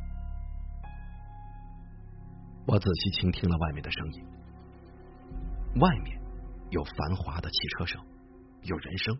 [2.66, 4.24] 我仔细倾听了外面的声音，
[5.80, 6.18] 外面
[6.70, 8.00] 有繁华的汽车声，
[8.62, 9.14] 有人声，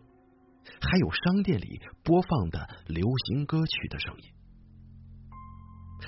[0.81, 4.23] 还有商店里播放的流行歌曲的声音。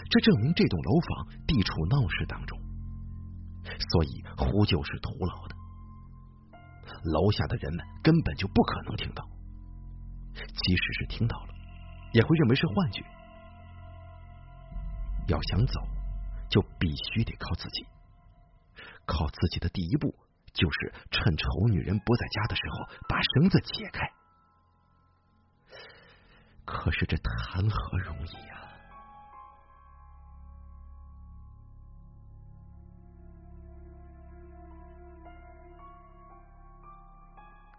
[0.09, 2.59] 这证明这栋楼房地处闹市当中，
[3.91, 5.55] 所以呼救是徒劳的。
[7.03, 9.23] 楼下的人们根本就不可能听到，
[10.33, 11.53] 即使是听到了，
[12.13, 13.03] 也会认为是幻觉。
[15.27, 15.81] 要想走，
[16.49, 17.85] 就必须得靠自己。
[19.05, 20.13] 靠自己的第一步，
[20.53, 24.09] 就是趁丑女人不在家的时候，把绳子解开。
[26.67, 28.55] 可是这谈何容易呀！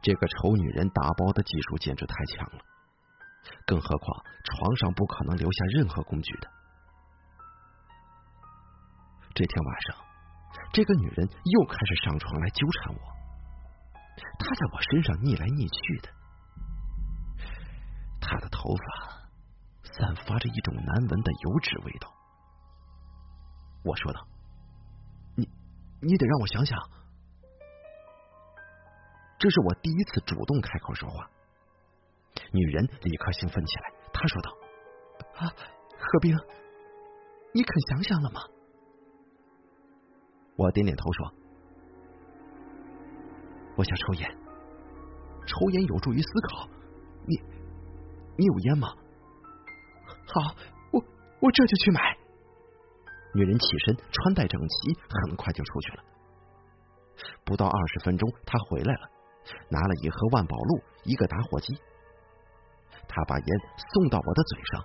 [0.00, 2.64] 这个丑女人打包的技术简直太强了，
[3.66, 6.48] 更何况床上不可能留下任何工具的。
[9.34, 9.96] 这天晚上，
[10.72, 13.00] 这个女人又开始上床来纠缠我，
[14.38, 16.08] 她在我身上腻来腻去的，
[18.20, 18.82] 他的头发
[19.82, 22.12] 散发着一种难闻的油脂味道。
[23.84, 24.26] 我说道
[25.36, 25.48] ：“你，
[26.00, 26.78] 你得让我想想。”
[29.38, 31.30] 这是我第一次主动开口说话，
[32.52, 33.92] 女人立刻兴奋起来。
[34.12, 34.50] 她说道
[35.38, 35.46] ：“啊，
[35.96, 36.36] 何冰，
[37.54, 38.40] 你肯想想了吗？”
[40.56, 41.32] 我点点头说
[43.78, 44.28] ：“我想抽烟，
[45.46, 46.68] 抽烟有助于思考。
[47.24, 47.40] 你，
[48.38, 48.88] 你有烟吗？
[50.26, 50.54] 好，
[50.92, 51.02] 我
[51.40, 52.16] 我这就去买。”
[53.34, 54.94] 女人起身，穿戴整齐，
[55.26, 56.04] 很快就出去了。
[57.44, 59.10] 不到二十分钟，她回来了。
[59.70, 61.74] 拿了一盒万宝路，一个打火机，
[63.08, 63.46] 他把烟
[63.94, 64.84] 送到我的嘴上，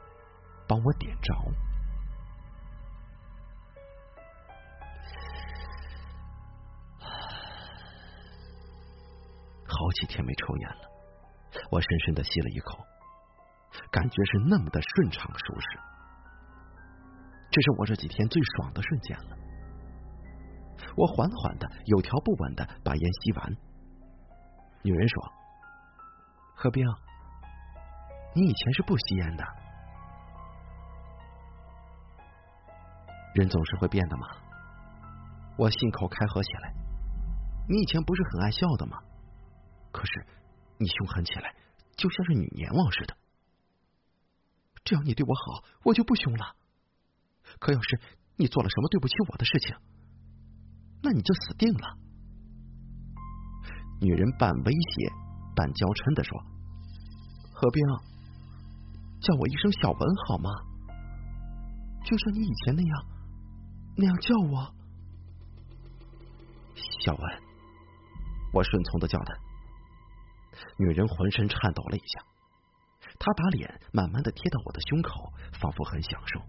[0.70, 1.34] 帮我点着。
[9.68, 10.90] 好几天没抽烟了，
[11.72, 12.78] 我深深的吸了一口，
[13.92, 15.80] 感觉是那么的顺畅舒适，
[17.52, 19.38] 这是我这几天最爽的瞬间了。
[20.96, 23.52] 我缓缓的、有条不紊的把烟吸完。
[24.84, 25.34] 女人说
[26.56, 26.86] ：“何冰，
[28.36, 29.44] 你以前是不吸烟的，
[33.34, 34.28] 人总是会变的嘛。
[35.58, 36.74] 我信口开河起来，
[37.70, 38.98] 你以前不是很爱笑的吗？
[39.92, 40.26] 可是
[40.78, 41.56] 你凶狠起来，
[41.96, 43.16] 就像是女阎王似的。
[44.84, 46.56] 只要你对我好，我就不凶了。
[47.60, 48.00] 可要是
[48.36, 49.76] 你做了什么对不起我的事情，
[51.02, 51.98] 那你就死定了。”
[54.02, 55.12] 女人半威胁
[55.56, 56.38] 半娇嗔的说
[57.54, 57.82] ：“何冰，
[59.22, 60.50] 叫我一声小文好吗？
[62.04, 63.06] 就像你以前那样，
[63.96, 64.76] 那样叫我。”
[66.76, 67.42] 小文，
[68.52, 69.34] 我顺从的叫他。
[70.78, 72.26] 女人浑身颤抖了一下，
[73.24, 76.42] 他把脸慢慢的贴到我的胸口，仿佛很享受。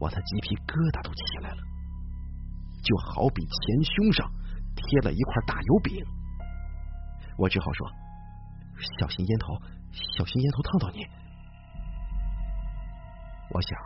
[0.00, 1.62] 我的鸡皮疙瘩都起来了，
[2.82, 4.28] 就好比前胸上
[4.74, 6.04] 贴了一块大油饼。
[7.38, 7.88] 我只好说
[8.98, 9.54] ：“小心烟头，
[10.18, 11.06] 小心烟头烫到你。”
[13.54, 13.78] 我想，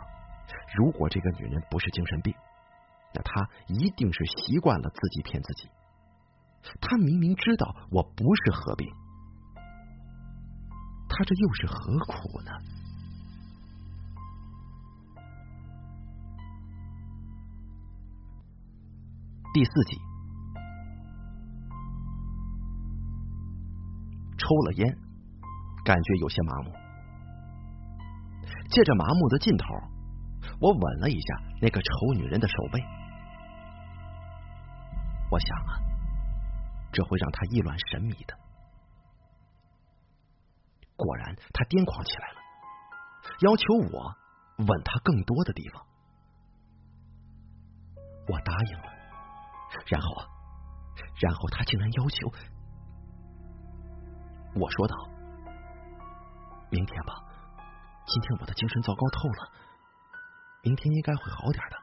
[0.75, 2.33] 如果这个女人不是精神病，
[3.13, 5.69] 那她一定是习惯了自己骗自己。
[6.81, 8.91] 她明明知道我不是何病，
[11.17, 12.51] 她这又是何苦呢？
[19.53, 19.97] 第四集。
[24.37, 24.97] 抽了烟，
[25.85, 26.71] 感觉有些麻木。
[28.69, 29.65] 借着麻木的劲头，
[30.59, 32.83] 我吻了一下那个丑女人的手背。
[35.31, 35.79] 我想啊，
[36.91, 38.44] 这会让她意乱神迷的。
[40.95, 42.39] 果然，他癫狂起来了，
[43.41, 44.15] 要求我
[44.65, 45.85] 吻她更多的地方。
[48.27, 48.89] 我答应了，
[49.87, 50.25] 然后啊，
[51.21, 52.31] 然后他竟然要求。
[54.55, 54.95] 我说道
[56.71, 57.13] ：“明天吧，
[58.07, 59.51] 今天我的精神糟糕透了，
[60.63, 61.77] 明天应该会好点的。”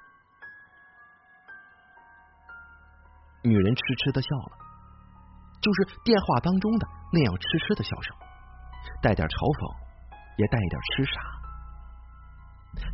[3.44, 4.56] 女人痴痴的笑了，
[5.60, 8.16] 就是电话当中的那样痴痴的笑声，
[9.02, 9.74] 带点嘲讽，
[10.36, 11.20] 也带一点痴傻。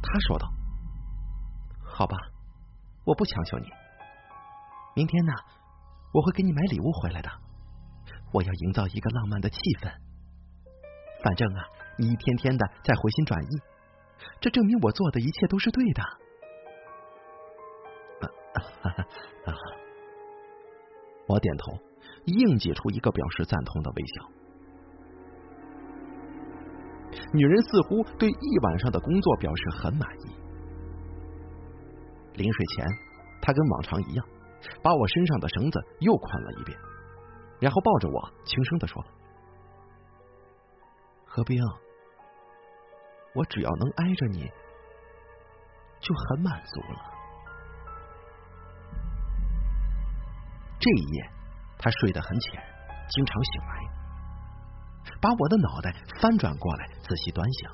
[0.02, 0.48] 他说道
[1.84, 2.16] ：“好吧，
[3.04, 3.68] 我不强求你。
[4.94, 5.32] 明天呢，
[6.12, 7.30] 我会给你买礼物回来的。”
[8.30, 9.90] 我要营造一个浪漫的气氛，
[11.24, 11.64] 反正啊，
[11.96, 13.62] 你一天天的在回心转意，
[14.38, 16.02] 这证明我做的一切都是对的。
[21.26, 21.72] 我点头，
[22.26, 24.37] 硬挤出一个表示赞同的微笑。
[27.32, 30.34] 女人似乎对一晚上的工作表示很满意。
[32.34, 32.86] 临睡前，
[33.42, 34.26] 她跟往常一样，
[34.82, 36.78] 把我身上的绳子又捆了一遍，
[37.60, 39.04] 然后抱着我轻声的说
[41.26, 41.60] ：“何冰，
[43.34, 44.50] 我只要能挨着你，
[46.00, 47.02] 就很满足了。”
[50.80, 51.28] 这一夜，
[51.76, 52.62] 他睡得很浅，
[53.10, 53.88] 经常醒来。
[55.20, 57.72] 把我的脑袋翻转过来，仔细端详。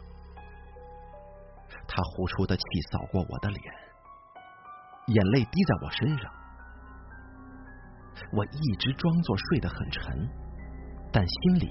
[1.87, 2.63] 他呼出的气
[2.93, 3.75] 扫过我的脸，
[5.09, 6.33] 眼泪滴在我身上。
[8.33, 10.29] 我一直装作睡得很沉，
[11.13, 11.69] 但心里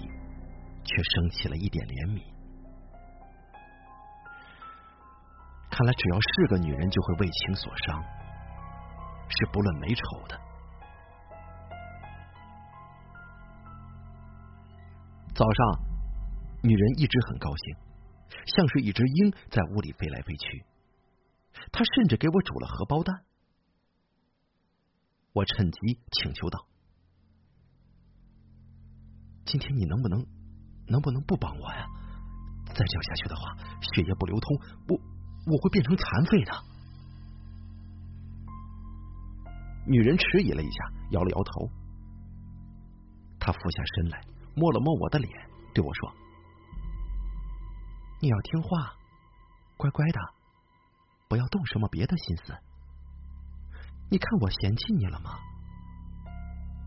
[0.84, 2.22] 却升起了一点怜悯。
[5.72, 8.04] 看来，只要是个女人，就会为情所伤，
[9.30, 10.40] 是不论美丑的。
[15.34, 15.93] 早上，
[16.64, 17.76] 女人一直很高兴，
[18.46, 20.66] 像是一只鹰在屋里飞来飞去。
[21.74, 23.24] 她甚至给我煮了荷包蛋。
[25.34, 26.66] 我趁机请求道
[29.46, 30.26] ：“今天你能不能，
[30.88, 31.86] 能不能不帮我呀？
[32.68, 34.58] 再这样下去的话，血液不流通，
[34.88, 36.52] 我我会变成残废的。”
[39.86, 41.70] 女人迟疑了一下，摇了摇头。
[43.38, 44.24] 她俯下身来。
[44.56, 45.30] 摸了摸我的脸，
[45.74, 46.14] 对我说
[48.24, 48.96] ：“你要听话，
[49.76, 50.20] 乖乖的，
[51.28, 52.58] 不要动什么别的心思。
[54.10, 55.38] 你看我嫌弃你了吗？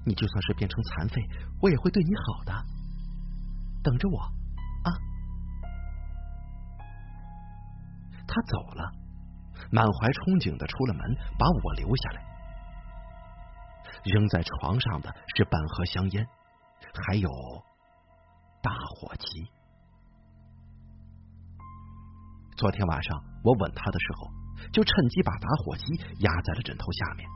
[0.06, 1.22] 你就算是变成残废，
[1.60, 2.64] 我也会对你好的。
[3.82, 4.96] 等着我啊！”
[8.26, 8.90] 他走了，
[9.70, 12.24] 满怀憧憬的出了门，把我留下来。
[14.04, 16.26] 扔在床上的是半盒香烟。
[17.06, 17.28] 还有
[18.62, 19.50] 打火机。
[22.56, 24.30] 昨天晚上我吻他的时候，
[24.72, 25.84] 就趁机把打火机
[26.20, 27.28] 压在了枕头下面。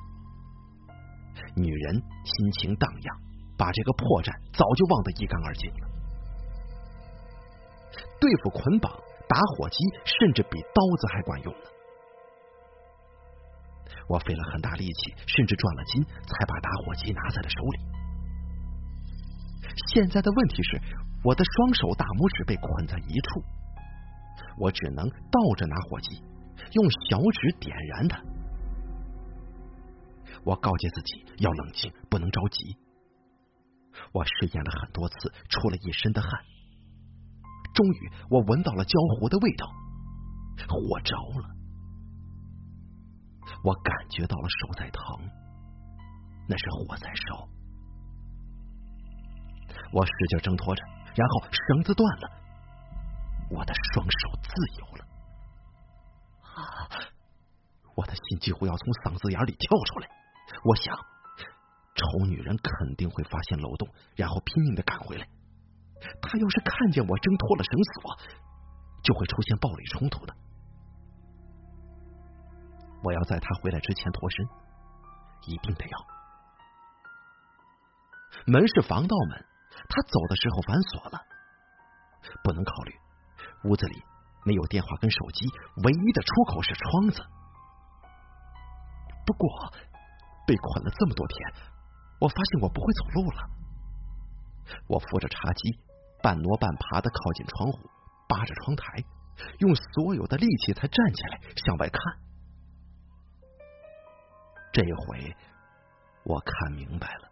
[1.55, 1.95] 女人
[2.25, 3.17] 心情荡漾，
[3.57, 5.85] 把这个破绽早就忘得一干二净了。
[8.19, 8.91] 对付捆绑，
[9.29, 11.67] 打火机甚至比刀子还管用呢。
[14.09, 17.79] 我费了很大力气，甚至转了筋，才把打火机拿在了手里。
[19.93, 20.81] 现在的问题是，
[21.23, 23.45] 我的双手大拇指被捆在一处，
[24.59, 26.23] 我只能倒着拿火机，
[26.73, 28.21] 用小指点燃它。
[30.45, 32.77] 我告诫自己要冷静，不能着急。
[34.13, 36.31] 我试验了很多次，出了一身的汗。
[37.75, 39.67] 终于，我闻到了焦糊的味道，
[40.69, 41.51] 火着了。
[43.63, 45.29] 我感觉到了手在疼，
[46.49, 47.49] 那是火在烧。
[49.93, 50.83] 我使劲挣脱着，
[51.15, 52.31] 然后绳子断了，
[53.51, 55.05] 我的双手自由了。
[56.43, 56.89] 啊！
[57.97, 60.09] 我的心几乎要从嗓子眼里跳出来。
[60.65, 60.97] 我想，
[61.95, 65.29] 丑女人肯定会发现漏洞，然后拼命的赶回来。
[66.23, 68.17] 她要是看见我挣脱了绳索，
[69.03, 70.35] 就会出现暴力冲突的。
[73.03, 74.49] 我要在她回来之前脱身，
[75.47, 76.07] 一定得要。
[78.47, 79.45] 门是防盗门。
[79.89, 81.21] 他走的时候反锁了，
[82.45, 82.95] 不能考虑。
[83.65, 84.03] 屋子里
[84.45, 85.47] 没有电话跟手机，
[85.85, 87.23] 唯一的出口是窗子。
[89.27, 89.49] 不过
[90.47, 91.53] 被捆了这么多天，
[92.21, 93.51] 我发现我不会走路了。
[94.87, 95.79] 我扶着茶几，
[96.23, 97.79] 半挪半爬的靠近窗户，
[98.29, 99.05] 扒着窗台，
[99.59, 102.01] 用所有的力气才站起来向外看。
[104.73, 105.37] 这回
[106.25, 107.29] 我看明白了。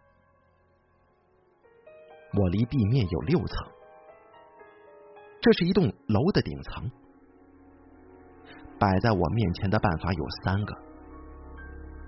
[2.34, 3.66] 我离地面有六层，
[5.40, 6.90] 这是一栋楼的顶层。
[8.78, 10.74] 摆在我面前的办法有三个：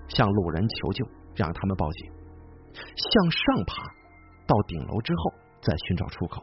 [0.07, 1.05] 向路人求救，
[1.35, 2.11] 让他们报警；
[2.73, 3.83] 向上爬
[4.47, 6.41] 到顶楼之后再寻找出口；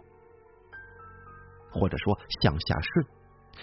[1.72, 3.07] 或者说向下顺，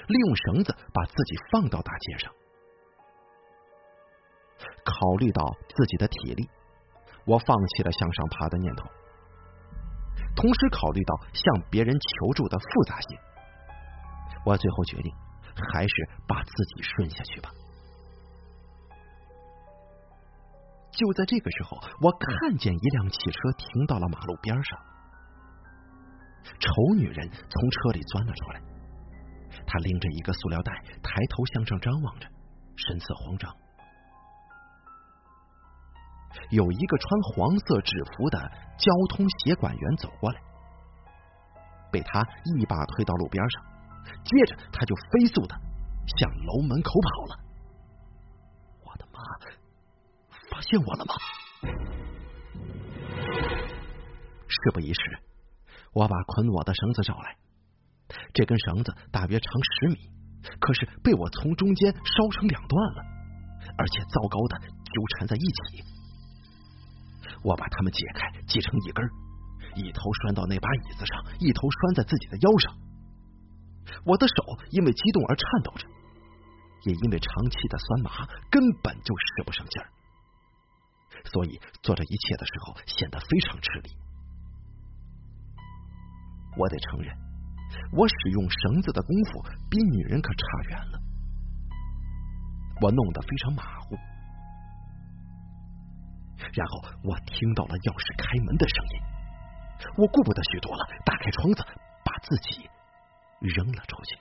[0.08, 2.32] 利用绳子把自己放到大街上。
[4.84, 6.50] 考虑到自己的体力，
[7.26, 8.88] 我放弃了向上爬的念头。
[10.36, 13.18] 同时考虑到向别人求助的复杂性，
[14.46, 15.12] 我最后决定
[15.72, 17.50] 还是把自己顺下去吧。
[20.92, 24.80] 就在这个时候，我看见一辆汽车停到了马路边上，
[26.60, 28.62] 丑女人从车里钻了出来，
[29.66, 30.72] 她拎着一个塑料袋，
[31.04, 32.28] 抬头向上张望着，
[32.78, 33.52] 神色慌张。
[36.50, 38.40] 有一个穿黄色制服的
[38.78, 40.42] 交通协管员走过来，
[41.92, 43.64] 被他一把推到路边上，
[44.24, 45.56] 接着他就飞速的
[46.18, 47.40] 向楼门口跑了。
[48.84, 49.20] 我的妈！
[50.50, 51.16] 发现我了吗？
[54.48, 55.00] 事不宜迟，
[55.94, 57.36] 我把捆我的绳子找来。
[58.34, 59.96] 这根绳子大约长十米，
[60.60, 63.04] 可是被我从中间烧成两段了，
[63.78, 65.95] 而且糟糕的纠缠在一起。
[67.46, 69.06] 我把它们解开，系成一根，
[69.76, 72.74] 一头拴到那把椅子上，一头拴在自己的腰上。
[74.04, 75.86] 我的手因为激动而颤抖着，
[76.90, 79.86] 也因为长期的酸麻，根本就使不上劲儿，
[81.26, 83.92] 所以做这一切的时候显得非常吃力。
[86.58, 87.16] 我得承认，
[87.92, 91.00] 我使用绳子的功夫比女人可差远了，
[92.82, 93.96] 我弄得非常马虎。
[96.54, 99.02] 然后我听到了钥匙开门的声音，
[99.98, 101.64] 我顾不得许多了，打开窗子，
[102.04, 102.70] 把自己
[103.40, 104.20] 扔了出去。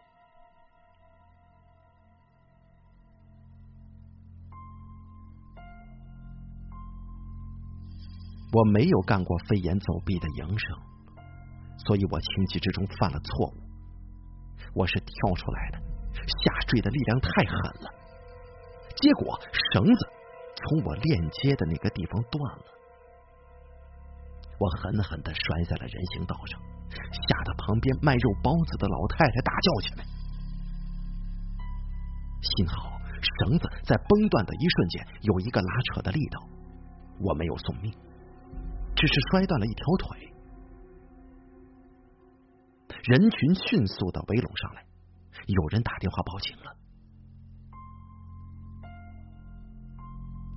[8.53, 10.79] 我没有干过飞檐走壁的营生，
[11.87, 13.55] 所以我情急之中犯了错误。
[14.75, 15.79] 我是跳出来的，
[16.15, 17.91] 下坠的力量太狠了，
[18.97, 19.39] 结果
[19.73, 20.14] 绳子。
[20.65, 22.65] 从我链接的那个地方断了，
[24.59, 30.05] 我狠狠的摔在了人行道上，吓得旁边卖肉包子的老太太大叫起来。
[32.41, 36.41] 幸好绳子在崩断的一瞬间有一个拉扯的力道，
[37.21, 37.93] 我没有送命，
[38.97, 40.33] 只是摔断了一条腿。
[43.03, 44.85] 人群迅速的围拢上来，
[45.47, 46.84] 有人打电话报警了。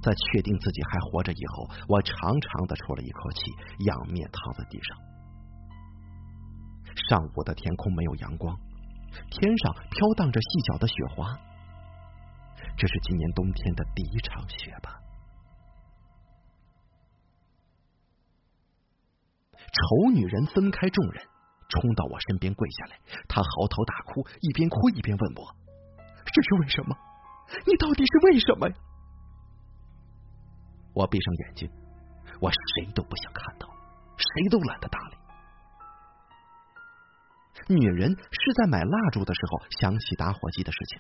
[0.08, 3.52] 在确定自己还活着以后，我长长的出了一口气，
[3.84, 4.98] 仰面躺在地上。
[7.10, 8.58] 上午的天空没有阳光，
[9.30, 11.38] 天上飘荡着细小的雪花。
[12.78, 14.96] 这是今年冬天的第一场雪吧？
[19.60, 21.28] 丑女人分开众人，
[21.68, 22.98] 冲到我身边跪下来，
[23.28, 25.54] 她嚎啕大哭，一边哭一边问我
[26.32, 26.96] ：“这是为什么？
[27.68, 28.76] 你到底是为什么呀？”
[30.98, 31.70] 我闭上眼睛，
[32.42, 33.70] 我谁都不想看到，
[34.18, 35.18] 谁都懒得搭理。
[37.76, 41.00] 女人是在买蜡烛的时候想起打火机的事情，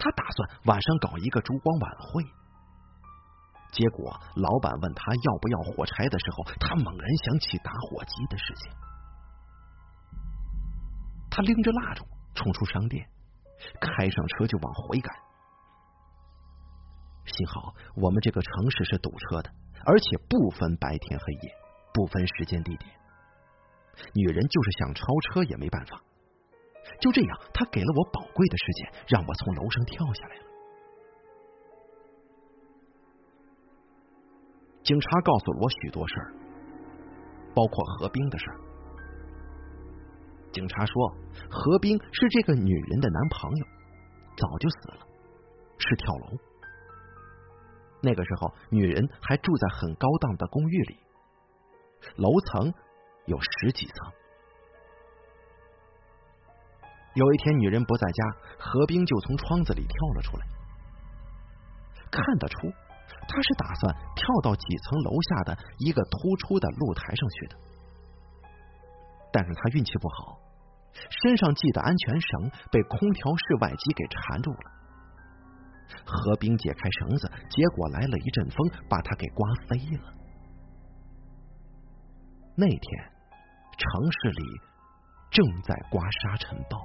[0.00, 2.24] 她打算晚上搞一个烛光晚会。
[3.70, 8.72] 结果老板问她要不要火柴的时候，她猛然想起打火机的事情。
[11.30, 12.04] 她拎着蜡烛
[12.34, 13.08] 冲出商店，
[13.80, 15.14] 开上车就往回赶。
[17.32, 19.50] 幸好我们这个城市是堵车的，
[19.84, 21.54] 而且不分白天黑夜，
[21.92, 22.90] 不分时间地点。
[24.14, 26.00] 女人就是想超车也没办法。
[27.00, 30.42] 就这样，她给了我宝贵的时间，让我从楼上跳下来了。
[34.82, 36.34] 警察告诉了我许多事儿，
[37.54, 38.58] 包括何冰的事儿。
[40.52, 41.16] 警察说，
[41.48, 43.66] 何冰是这个女人的男朋友，
[44.36, 45.06] 早就死了，
[45.78, 46.51] 是跳楼。
[48.02, 50.98] 那个时候，女人还住在很高档的公寓里，
[52.16, 52.74] 楼层
[53.26, 54.12] 有十几层。
[57.14, 60.46] 有一天，女人不在家，何冰就从窗子里跳了出来。
[62.10, 62.56] 看得出，
[63.28, 67.56] 他是打算跳到几层楼下的一个突出的露台上去的。
[69.32, 70.40] 但是他运气不好，
[71.22, 74.81] 身上系的安全绳被空调室外机给缠住了。
[76.04, 80.14] 何冰解开绳子，结果来了一阵风，把他给刮飞了。
[82.54, 83.12] 那天
[83.78, 84.60] 城市里
[85.30, 86.78] 正在刮沙尘暴。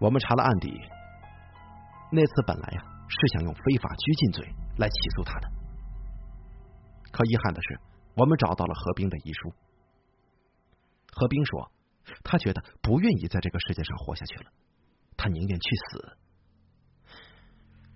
[0.00, 0.68] 我们查了案底，
[2.10, 5.48] 那次本来呀是想用非法拘禁罪来起诉他的，
[7.12, 7.80] 可遗憾的是，
[8.14, 9.54] 我们找到了何冰的遗书。
[11.12, 11.70] 何冰说，
[12.24, 14.50] 他觉得不愿意在这个世界上活下去了。
[15.16, 16.18] 他宁愿去死。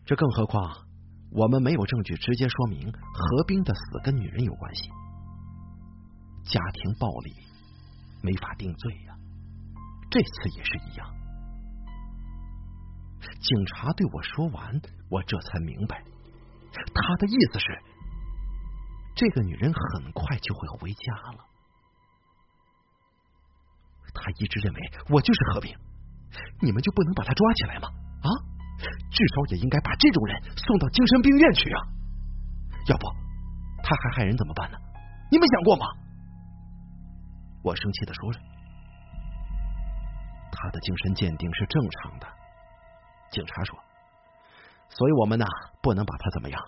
[0.05, 0.87] 这更何况，
[1.31, 4.91] 我们没有证据直接说明何冰的死跟女人有关系。
[6.45, 7.35] 家庭暴力
[8.23, 9.15] 没法定罪呀，
[10.11, 11.15] 这次也是一样。
[13.41, 16.03] 警察对我说完，我这才明白，
[16.73, 17.83] 他的意思是，
[19.15, 21.45] 这个女人很快就会回家了。
[24.15, 25.77] 他一直认为我就是何冰，
[26.61, 27.89] 你们就不能把他抓起来吗？
[28.23, 28.29] 啊，
[29.11, 31.79] 至少也应该把这种人送到精神病院去啊！
[32.89, 33.07] 要不
[33.83, 34.79] 他还害人怎么办呢？
[35.31, 35.87] 你们想过吗？
[37.63, 38.41] 我生气的说着。
[40.51, 42.27] 他的精神鉴定是正常的，
[43.31, 43.79] 警察说，
[44.89, 45.45] 所以我们呢
[45.81, 46.61] 不能把他怎么样。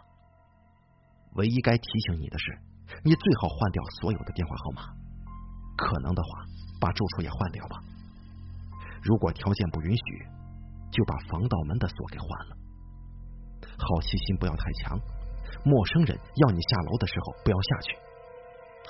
[1.35, 2.59] 唯一该提醒你的是，
[3.03, 4.83] 你最好换掉所有的电话号码，
[5.77, 6.29] 可能的话
[6.81, 7.81] 把住处也换掉吧。
[9.03, 10.27] 如果条件不允许，
[10.91, 12.57] 就把防盗门的锁给换了。
[13.79, 14.99] 好奇心不要太强，
[15.65, 17.97] 陌生人要你下楼的时候不要下去。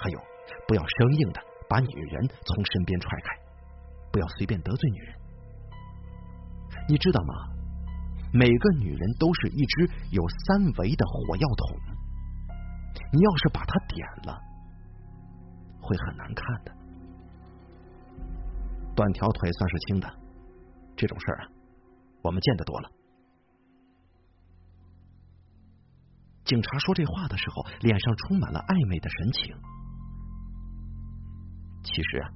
[0.02, 0.20] 还有，
[0.66, 3.28] 不要生硬的把女人从身边踹开。
[4.12, 5.14] 不要随便得罪女人，
[6.88, 7.34] 你知道吗？
[8.32, 11.78] 每个女人都是一只有三维的火药桶，
[13.12, 14.40] 你要是把它点了，
[15.80, 16.79] 会很难看的。
[19.00, 20.06] 断条腿算是轻的，
[20.94, 21.48] 这种事儿啊，
[22.22, 22.90] 我们见得多了。
[26.44, 29.56] 警察说这话的时候，脸上充满了暧昧的神情。
[31.82, 32.28] 其实啊。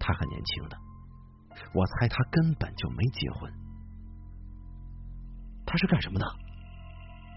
[0.00, 0.76] 他很年轻的，
[1.74, 3.52] 我猜他根本就没结婚。
[5.66, 6.24] 他是干什么的？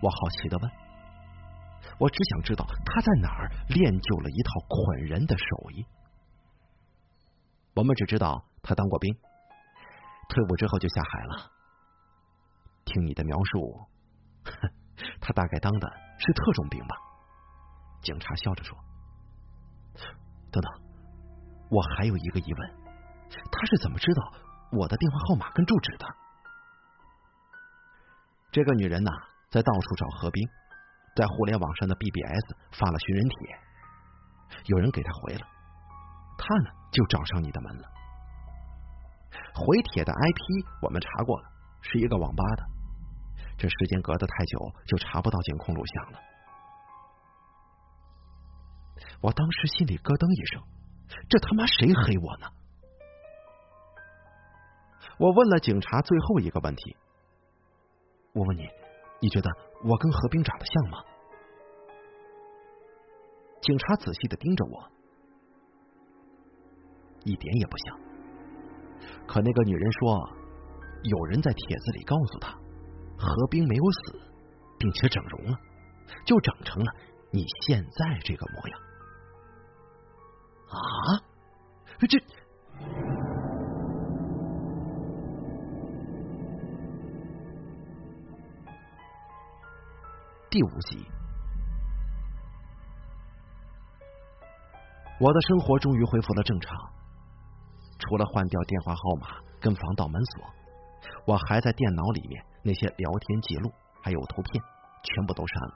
[0.01, 0.71] 我好奇的问。
[1.99, 5.85] 我只想知道他在哪儿练就了一套捆人的手艺。
[7.78, 9.13] 我们只知道他当过兵，
[10.30, 11.51] 退伍之后就下海了。
[12.86, 13.88] 听你的描述，
[15.21, 16.95] 他大概当的是特种兵吧？
[18.01, 18.75] 警察笑着说。
[20.49, 20.82] 等等。
[21.69, 22.75] 我还有一个疑问，
[23.51, 24.34] 他是怎么知道
[24.71, 26.07] 我的电话号码跟住址的？
[28.51, 29.11] 这个女人呐，
[29.51, 30.49] 在到处找何冰，
[31.15, 33.59] 在互联网上的 BBS 发了寻人帖，
[34.65, 35.45] 有人给她回了，
[36.38, 37.89] 她呢就找上你的门了。
[39.53, 41.49] 回帖的 IP 我们查过了，
[41.81, 42.63] 是一个网吧的，
[43.57, 46.19] 这时间隔得太久，就查不到监控录像了。
[49.21, 50.61] 我当时心里咯噔一声。
[51.29, 52.47] 这他妈谁黑我呢？
[55.17, 56.97] 我问了警察最后一个问题。
[58.33, 58.69] 我问你，
[59.21, 59.49] 你觉得
[59.83, 60.99] 我跟何冰长得像吗？
[63.61, 64.91] 警察仔细的盯着我，
[67.28, 67.99] 一点也不像。
[69.28, 70.30] 可那个女人说，
[71.03, 72.57] 有人在帖子里告诉她，
[73.17, 74.19] 何冰没有死，
[74.80, 75.59] 并且整容了，
[76.25, 76.91] 就整成了
[77.32, 78.80] 你现在这个模样。
[80.69, 81.19] 啊！
[81.99, 82.17] 这
[90.49, 91.05] 第五集，
[95.19, 96.96] 我的生活终于恢复了正常。
[97.99, 99.27] 除了换掉电话号码
[99.59, 100.43] 跟防盗门锁，
[101.25, 103.71] 我还在电脑里面那些聊天记录
[104.03, 104.63] 还有图片
[105.03, 105.73] 全部都删了，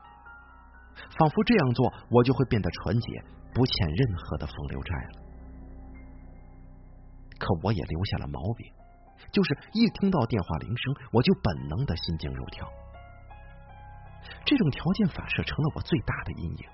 [1.17, 3.24] 仿佛这样做我就会变得纯洁。
[3.53, 5.09] 不欠任何的风流债了，
[7.38, 8.72] 可我也留下了毛病，
[9.30, 12.65] 就是一听到电话铃声，我就本能的心惊肉跳。
[14.45, 16.65] 这种条件反射成了我最大的阴影。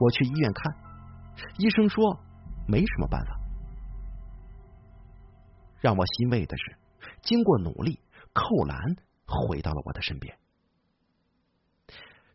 [0.00, 0.76] 我去医院看，
[1.56, 2.20] 医生说
[2.68, 3.40] 没什么办法。
[5.84, 6.76] 让我欣慰的是，
[7.20, 8.00] 经过努力，
[8.32, 10.34] 寇兰回到了我的身边。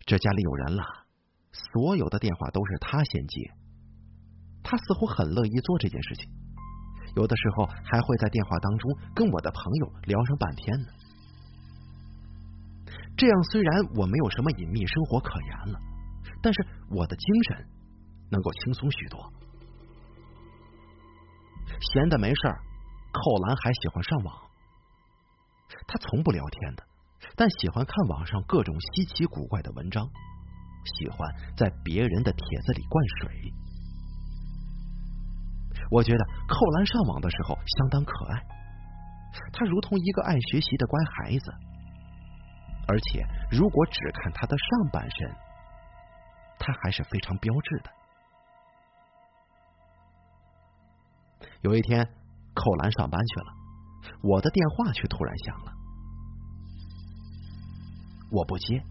[0.06, 0.84] 这家里有人了。
[1.52, 3.52] 所有的电话都是他先接，
[4.62, 6.30] 他似乎很乐意做这件事情，
[7.16, 10.88] 有的时候还会在电话当中跟我的朋友聊上半天呢。
[13.18, 15.80] 这样虽然我没有什么隐秘生活可言了，
[16.44, 17.68] 但是我的精神
[18.30, 19.34] 能够轻松许多。
[21.82, 22.62] 闲的没事儿，
[23.12, 24.36] 寇兰还喜欢上网，
[25.88, 26.84] 他从不聊天的，
[27.36, 30.10] 但喜欢看网上各种稀奇古怪的文章。
[30.98, 33.54] 喜欢在别人的帖子里灌水，
[35.92, 38.42] 我觉得寇兰上网的时候相当可爱，
[39.52, 41.54] 他如同一个爱学习的乖孩子，
[42.88, 45.36] 而且如果只看他的上半身，
[46.58, 47.92] 他还是非常标致的。
[51.62, 52.08] 有一天，
[52.54, 53.54] 寇兰上班去了，
[54.22, 55.72] 我的电话却突然响了，
[58.32, 58.84] 我不接。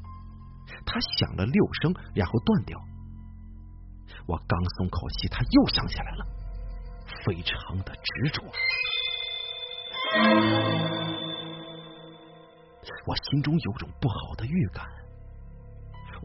[0.84, 2.78] 他响了六声，然后断掉。
[4.26, 6.26] 我刚松口气，他又响起来了，
[7.24, 8.42] 非常的执着。
[13.06, 14.86] 我心中有种不好的预感，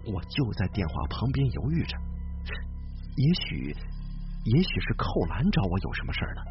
[0.05, 1.97] 我就在电话旁边犹豫着，
[3.15, 3.75] 也许
[4.45, 6.41] 也许是寇兰找我有什么事儿呢？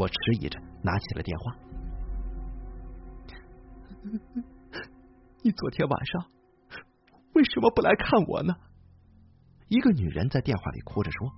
[0.00, 1.54] 我迟疑着拿起了电话。
[5.44, 6.24] 你昨天晚上
[7.34, 8.54] 为什么不来看我呢？
[9.68, 11.30] 一个女人在电话里哭着说：“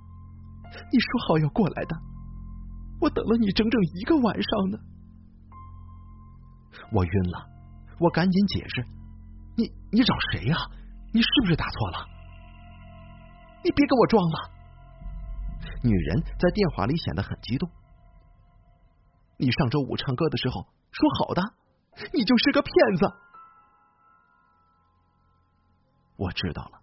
[0.92, 1.96] 你说好要过来的，
[3.00, 4.78] 我等了你整整一个晚上呢。”
[6.94, 7.44] 我晕了，
[7.98, 8.86] 我赶紧解释
[9.58, 10.56] ：“你你找谁呀？
[11.12, 12.06] 你是不是打错了？
[13.64, 14.38] 你别给我装了！”
[15.82, 17.68] 女人在电话里显得很激动。
[19.38, 21.42] 你上周五唱歌的时候说好的，
[22.12, 23.06] 你就是个骗子。
[26.16, 26.80] 我知道了，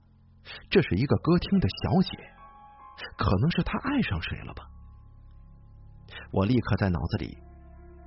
[0.69, 2.17] 这是一个歌厅的小姐，
[3.17, 4.63] 可能是她爱上谁了吧？
[6.31, 7.37] 我立刻在脑子里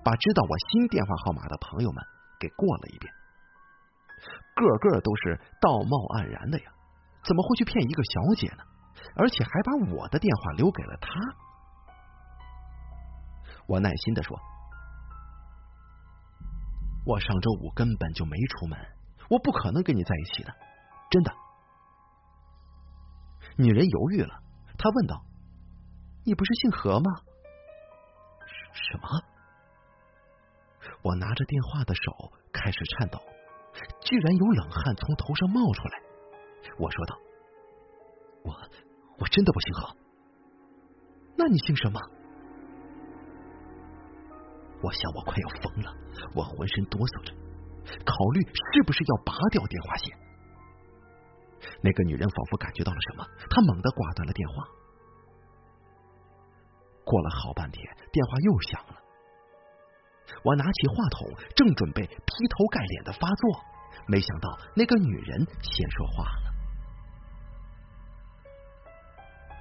[0.04, 2.04] 把知道我新电话号码的朋友们
[2.38, 3.12] 给过了一遍，
[4.54, 6.72] 个个都是道貌岸然的呀，
[7.24, 8.64] 怎么会去骗一个小姐呢？
[9.16, 11.08] 而且还把我的电话留给了她。
[13.72, 14.38] 我耐心的说
[17.08, 18.78] ：“我上周五根本就没出门，
[19.30, 20.54] 我不可能跟你在一起的，
[21.10, 21.32] 真的。”
[23.56, 24.42] 女人犹豫了，
[24.76, 25.24] 她问道
[26.26, 27.10] ：“你不是姓何吗
[28.76, 29.08] ？”“什么？”
[31.02, 33.18] 我拿着电话的手开始颤抖，
[34.02, 35.98] 居然有冷汗从头上冒出来。
[36.78, 37.16] 我说道
[38.44, 38.52] ：“我
[39.16, 39.96] 我真的不姓何，
[41.38, 41.98] 那你姓什么？”
[44.82, 45.94] 我想我快要疯了，
[46.34, 47.32] 我浑身哆嗦着，
[48.04, 48.42] 考虑
[48.74, 50.10] 是不是要拔掉电话线。
[51.80, 54.66] 那个女人仿佛感觉到了什么，她猛地挂断了电话。
[57.04, 58.98] 过了好半天，电话又响了。
[60.44, 63.60] 我拿起话筒，正准备劈头盖脸的发作，
[64.06, 66.52] 没想到那个女人先说话了：“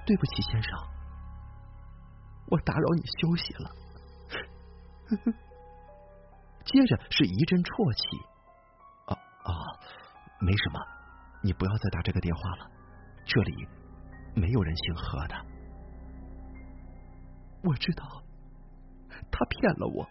[0.06, 0.78] 对不起，先生，
[2.48, 3.70] 我打扰你休息了。”
[6.64, 8.02] 接着是一阵啜泣。
[9.06, 9.12] 啊
[9.44, 9.50] 啊，
[10.40, 10.80] 没什么，
[11.42, 12.70] 你不要再打这个电话了，
[13.24, 13.68] 这里
[14.34, 15.34] 没有人姓何的。
[17.64, 18.22] 我知道，
[19.30, 20.06] 他骗了我，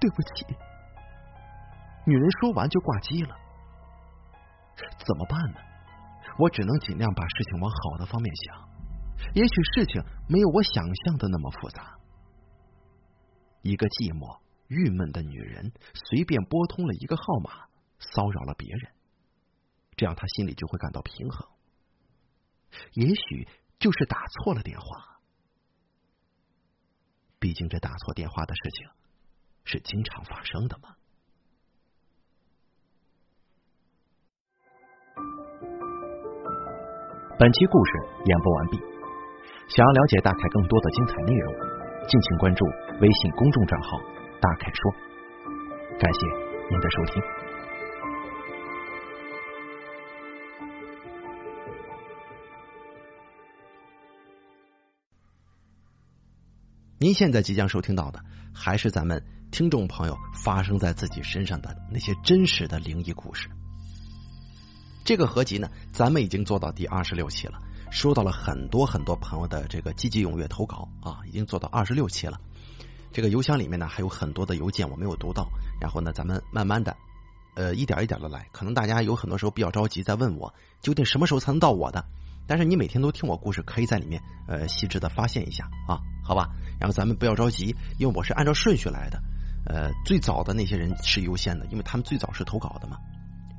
[0.00, 0.46] 对不起。
[2.06, 3.36] 女人说完就挂机了。
[5.04, 5.60] 怎么办呢？
[6.38, 8.68] 我只能尽量把事情往好的方面想，
[9.34, 11.97] 也许事情没有我想象的那么复杂。
[13.62, 14.38] 一个寂寞、
[14.68, 18.92] 郁闷的女人随便拨通了一个号码，骚扰了别人，
[19.96, 21.48] 这样她心里就会感到平衡。
[22.92, 23.48] 也许
[23.78, 25.20] 就是打错了电话，
[27.38, 28.88] 毕竟这打错电话的事情
[29.64, 30.94] 是经常发生的嘛。
[37.38, 37.92] 本期故事
[38.26, 38.76] 演播完毕，
[39.68, 41.77] 想要了解大凯更多的精彩内容。
[42.08, 42.64] 敬请关注
[43.02, 44.00] 微信公众账号
[44.40, 44.90] “大凯说”，
[46.00, 46.20] 感谢
[46.70, 47.22] 您的收听。
[56.98, 63.50] 您现在即将收听到的，还是咱们听众朋友发生在自己身上的那些真实的灵异故事。
[65.04, 67.60] 这个合集呢，咱们已经做到第二十六期了。
[67.90, 72.38] 收到了很多很多朋友的这个积极踊跃投稿啊，已经做到二十六期了。
[73.12, 75.48] 这个邮箱里面呢还有很多的邮件我没有读到，
[75.80, 76.96] 然后呢咱们慢慢的
[77.54, 78.46] 呃一点一点的来。
[78.52, 82.04] 可能大家有很多时候比较着急，在问我究竟什么时候才能到我的？
[82.46, 86.50] 但是你每天都听我故事，可以在里面呃细致的发现一下啊，好吧？
[86.78, 89.20] 然后咱们不要着急，因为我是按照顺序来的。
[89.66, 92.98] 呃，最早的那些人是优先的，因为他们最早是投稿的嘛。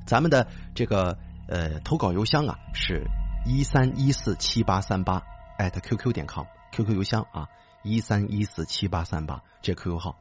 [0.06, 1.16] 咱们的这个
[1.48, 3.04] 呃投稿邮箱啊是。
[3.46, 5.22] 一三一四七八三八
[5.58, 7.48] 艾特 qq 点 com，QQ 邮箱啊，
[7.82, 10.16] 一三一四七八三八这 QQ 号。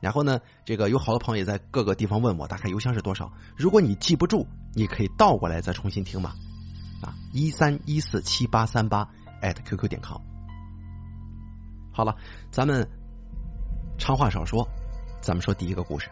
[0.00, 3.32] 然后呢，这个有好多朋友也在各个地方问我，大概邮箱是多少？
[3.56, 6.34] 如果你记不住，你可以倒过来再重新听嘛。
[7.02, 9.08] 啊，一三一四七八三八
[9.40, 10.20] 艾特 qq 点 com。
[11.92, 12.16] 好了，
[12.50, 12.88] 咱们
[13.98, 14.66] 长话少说，
[15.20, 16.08] 咱们说第一个故事。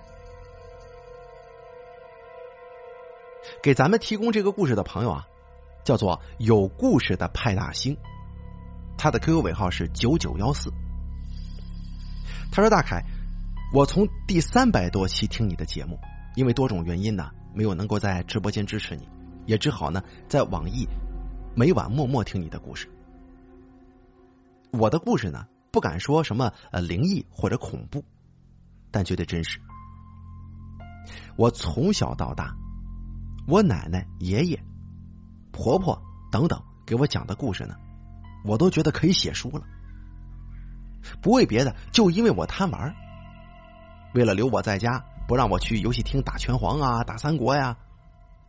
[3.63, 5.27] 给咱们提供这个故事的朋友啊。
[5.85, 7.97] 叫做有故事的派大星，
[8.97, 10.73] 他的 QQ 尾号是九九幺四。
[12.53, 13.05] 他说：“大凯，
[13.73, 15.99] 我从第三百多期听你的节目，
[16.35, 19.09] 因为多种原因呢，没有能够在直播间支持你，
[19.47, 20.87] 也只好呢在网易
[21.55, 22.89] 每晚默默听你的故事。
[24.73, 28.05] 我的故事呢，不敢说什么呃灵异或者恐怖，
[28.91, 29.61] 但绝对真实。
[31.37, 32.57] 我从小到大，
[33.47, 34.63] 我奶奶、爷爷。”
[35.53, 37.77] 婆婆等等给我讲的故事呢，
[38.45, 39.65] 我都觉得可以写书了。
[41.23, 42.95] 不为别的，就因为我贪玩。
[44.15, 47.79] 为了留我在家，不让我去游戏厅打拳皇啊、打三国呀，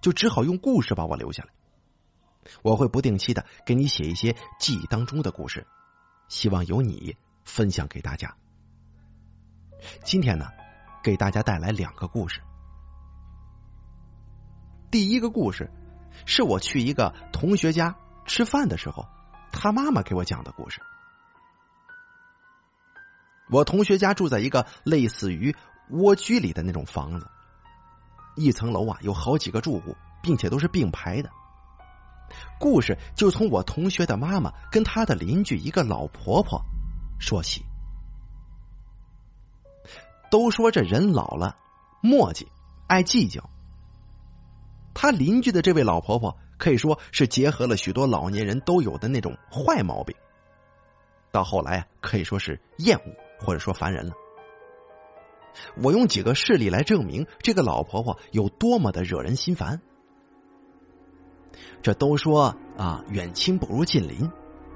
[0.01, 1.49] 就只好用故事把我留下来。
[2.63, 5.67] 我会不定期的给你写一些记忆当中的故事，
[6.27, 8.35] 希望由你分享给大家。
[10.03, 10.47] 今天呢，
[11.03, 12.41] 给大家带来两个故事。
[14.89, 15.71] 第一个故事
[16.25, 17.95] 是我去一个同学家
[18.25, 19.07] 吃饭的时候，
[19.51, 20.81] 他妈妈给我讲的故事。
[23.49, 25.55] 我同学家住在一个类似于
[25.89, 27.29] 蜗居里的那种房子，
[28.35, 31.29] 一层楼啊有好几个住户，并且都是并排的。
[32.59, 36.63] 故事就从我同学的妈妈跟他的邻居一个老婆婆
[37.19, 37.65] 说起。
[40.29, 41.57] 都说这人老了，
[42.01, 42.47] 磨叽，
[42.87, 43.49] 爱计较。
[44.93, 50.15] 他邻居的这位老婆婆可以说是结合了许多老年人都有的那种坏毛病，
[51.31, 53.03] 到后来啊，可以说是厌恶。
[53.43, 54.13] 或者说烦人了，
[55.81, 59.81] 我用几个事例来证明这个老婆婆有多么的惹人心烦。
[61.81, 64.29] 这都说啊，远亲不如近邻，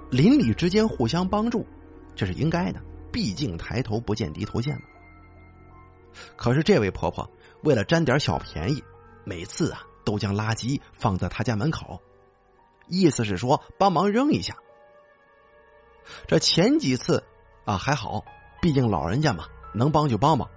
[0.09, 1.67] 邻里之间互相帮助，
[2.15, 4.81] 这是应该的，毕竟抬头不见低头见嘛。
[6.35, 7.29] 可是这位婆婆
[7.61, 8.83] 为了占点小便宜，
[9.25, 12.01] 每次啊都将垃圾放在他家门口，
[12.87, 14.55] 意思是说帮忙扔一下。
[16.27, 17.25] 这前几次
[17.65, 18.23] 啊还好。
[18.61, 19.45] 毕竟老人家嘛，
[19.75, 20.47] 能帮就帮吧。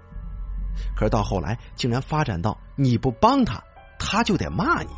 [0.97, 3.63] 可是到后来，竟然发展到你不帮他，
[3.99, 4.89] 他就得骂你，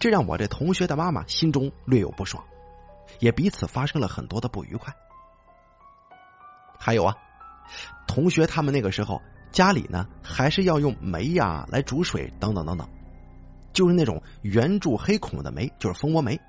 [0.00, 2.44] 这让我这同学的妈妈心中略有不爽，
[3.20, 4.92] 也彼此发生了很多的不愉快。
[6.76, 7.16] 还有啊，
[8.08, 9.22] 同学他们那个时候
[9.52, 12.88] 家里呢，还是要用煤呀来煮水，等等等等，
[13.72, 16.40] 就是那种圆柱黑孔的煤，就是蜂窝煤。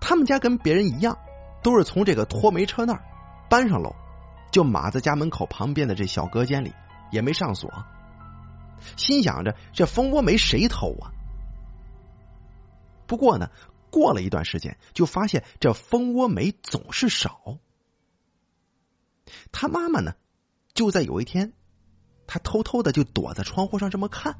[0.00, 1.18] 他们家跟别人一样。
[1.62, 3.04] 都是从这个拖煤车那儿
[3.50, 3.94] 搬上楼，
[4.50, 6.72] 就码在家门口旁边的这小隔间里，
[7.10, 7.84] 也没上锁。
[8.96, 11.12] 心想着这蜂窝煤谁偷啊？
[13.06, 13.50] 不过呢，
[13.90, 17.58] 过了一段时间，就发现这蜂窝煤总是少。
[19.52, 20.14] 他妈妈呢，
[20.74, 21.52] 就在有一天，
[22.26, 24.38] 他偷偷的就躲在窗户上这么看。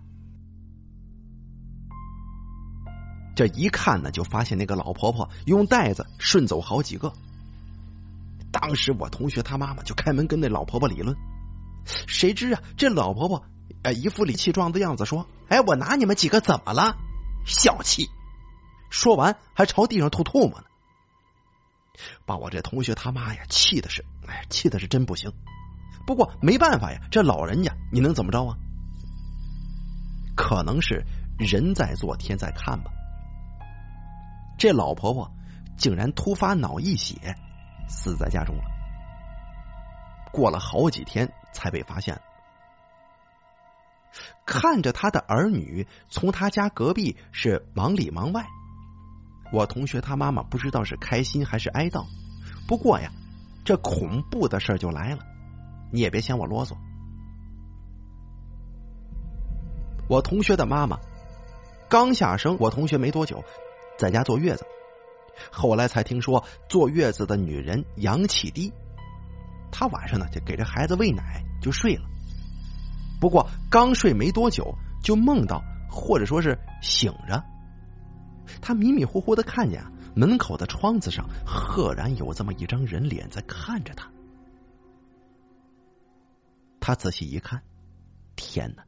[3.36, 7.12] 这一看呢，就发现那个老婆婆用袋子顺走好几个。
[8.52, 11.16] 当时我同学他妈妈就开门跟那老婆婆理论，
[11.84, 13.44] 谁知啊，这老婆婆
[13.82, 16.96] 哎一副理气壮的样子，说：“哎，我拿你们几个怎么了？
[17.46, 18.10] 小气！”
[18.90, 20.66] 说完还朝地上吐唾沫呢，
[22.26, 25.32] 把我这同学他妈呀气的是，哎，气的是真不行。
[26.10, 28.56] 不过没办法呀，这老人家你能怎么着啊？
[30.34, 31.04] 可能是
[31.38, 32.90] 人在做天在看吧。
[34.58, 35.30] 这老婆婆
[35.78, 37.36] 竟然突发脑溢血，
[37.88, 38.64] 死在家中了。
[40.32, 42.20] 过了好几天才被发现。
[44.44, 48.44] 看着他的儿女从他家隔壁是忙里忙外，
[49.52, 52.04] 我同学他妈妈不知道是开心还是哀悼。
[52.66, 53.12] 不过呀，
[53.64, 55.29] 这恐怖的事就来了，
[55.90, 56.76] 你也别嫌我啰嗦。
[60.08, 60.98] 我同学的妈妈
[61.88, 63.44] 刚下生我同学没多久。
[63.98, 64.64] 在家坐月子，
[65.52, 68.72] 后来才听说坐月子的女人阳气低，
[69.70, 72.02] 她晚上呢就给这孩子喂奶就睡了。
[73.20, 77.44] 不过刚睡没多久，就梦到或者说是醒着，
[78.62, 79.84] 他迷迷糊糊的看见
[80.14, 84.10] 门口的窗子上赫然有这么一张人脸在看着他。
[86.80, 87.62] 他仔细一看，
[88.36, 88.84] 天哪，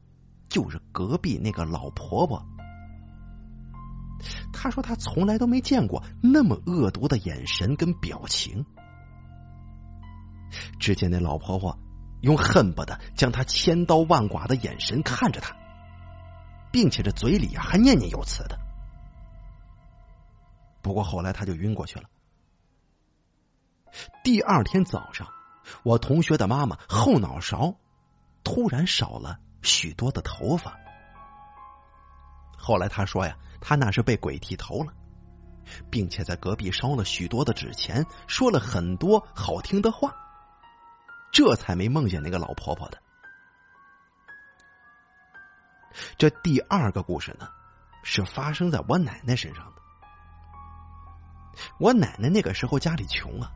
[0.49, 2.45] 就是隔壁那个老婆婆。
[4.51, 8.65] 他说他从来都没见过那么恶毒的眼神跟表情。
[10.79, 11.77] 只见那老婆婆
[12.21, 15.55] 用恨不得将他千刀万剐的眼神看着他，
[16.71, 18.59] 并且这嘴里还念念有词的。
[20.81, 22.05] 不过后来他就晕过去了。
[24.23, 25.27] 第二天早上，
[25.83, 27.75] 我同学的妈妈后脑勺
[28.43, 30.77] 突然少了许多的头发。
[32.57, 33.37] 后来他说呀。
[33.65, 34.91] 他那是被鬼剃头了，
[35.89, 40.13] 并且在隔壁烧了许多的纸钱，说了很多好听的话，
[41.31, 43.01] 这才没梦见那个老婆婆的。
[46.17, 47.47] 这第二个故事呢，
[48.03, 49.81] 是发生在我奶奶身上的。
[51.79, 53.49] 我奶奶那个时候家里穷啊，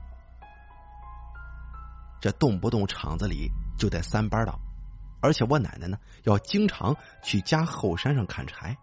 [2.22, 4.58] 这动不动厂子里就得三班倒，
[5.20, 8.78] 而且我奶奶呢要经常去家后山上砍柴。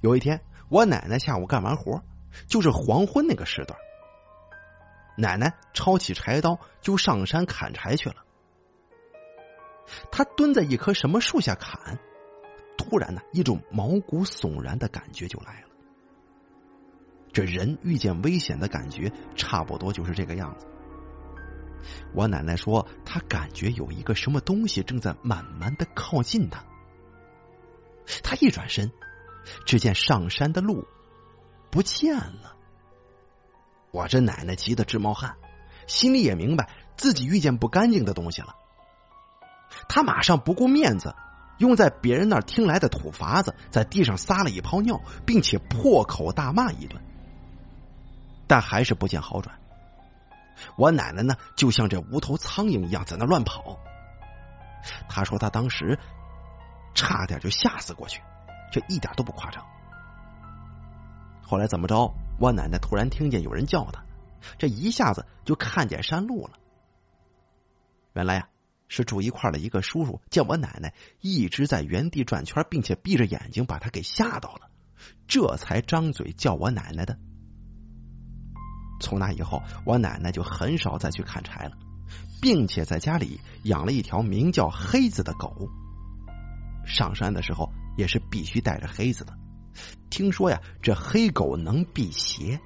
[0.00, 2.02] 有一天，我奶奶下午干完活，
[2.46, 3.78] 就是黄昏那个时段，
[5.16, 8.16] 奶奶抄起柴刀就上山砍柴去了。
[10.10, 11.98] 她蹲在一棵什么树下砍，
[12.76, 15.68] 突然呢，一种毛骨悚然的感觉就来了。
[17.32, 20.66] 这人遇见危险的感觉，差不多就是这个样子。
[22.12, 26.64] 我奶奶说，她感觉有一个什么东西正在慢慢的靠近她。
[28.22, 28.92] 她一转身，
[29.64, 30.86] 只见上山的路
[31.70, 32.56] 不见了。
[33.90, 35.36] 我这奶奶急得直冒汗，
[35.86, 38.54] 心里也明白自己遇见不干净的东西了。
[39.88, 41.14] 她马上不顾面子，
[41.58, 47.02] 用在别人那儿听来的土法子，在地上撒了一泡尿，并且破口大骂一顿，
[48.46, 49.58] 但还是不见好转。
[50.76, 53.78] 我奶奶呢，就像这无头苍蝇一样在那乱跑。
[55.08, 55.98] 她说她当时
[56.94, 58.22] 差点就吓死过去，
[58.72, 59.64] 这一点都不夸张。
[61.42, 62.14] 后来怎么着？
[62.38, 64.04] 我奶奶突然听见有人叫她，
[64.58, 66.58] 这一下子就看见山路了。
[68.12, 68.48] 原来呀，
[68.88, 74.68] 是住一块的一个叔叔见我奶奶一直在原地转圈，并且闭着眼睛，把她给吓到了，
[75.26, 77.18] 这才张嘴叫我奶奶的。
[79.00, 81.76] 从那以后，我奶奶就很少再去砍柴了，
[82.40, 85.68] 并且在家里养了一条名叫黑子的狗。
[86.86, 89.36] 上山的时候也是必须带着黑子的。
[90.08, 92.60] 听说呀，这黑狗能辟邪。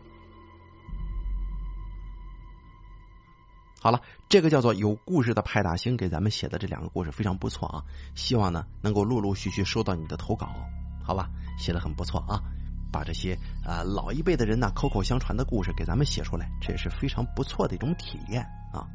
[3.81, 10.51] 好了，这个叫做有故事的派大星给咱们写的这两个故事非常不错啊，希望呢能够陆陆续续收到你的投稿，
[11.03, 11.31] 好吧？
[11.59, 12.43] 写的很不错啊。
[12.91, 18.89] 把这些啊老一辈的人呢口口相传的故事给咱们写出来，这也是非常不错的一种体验啊。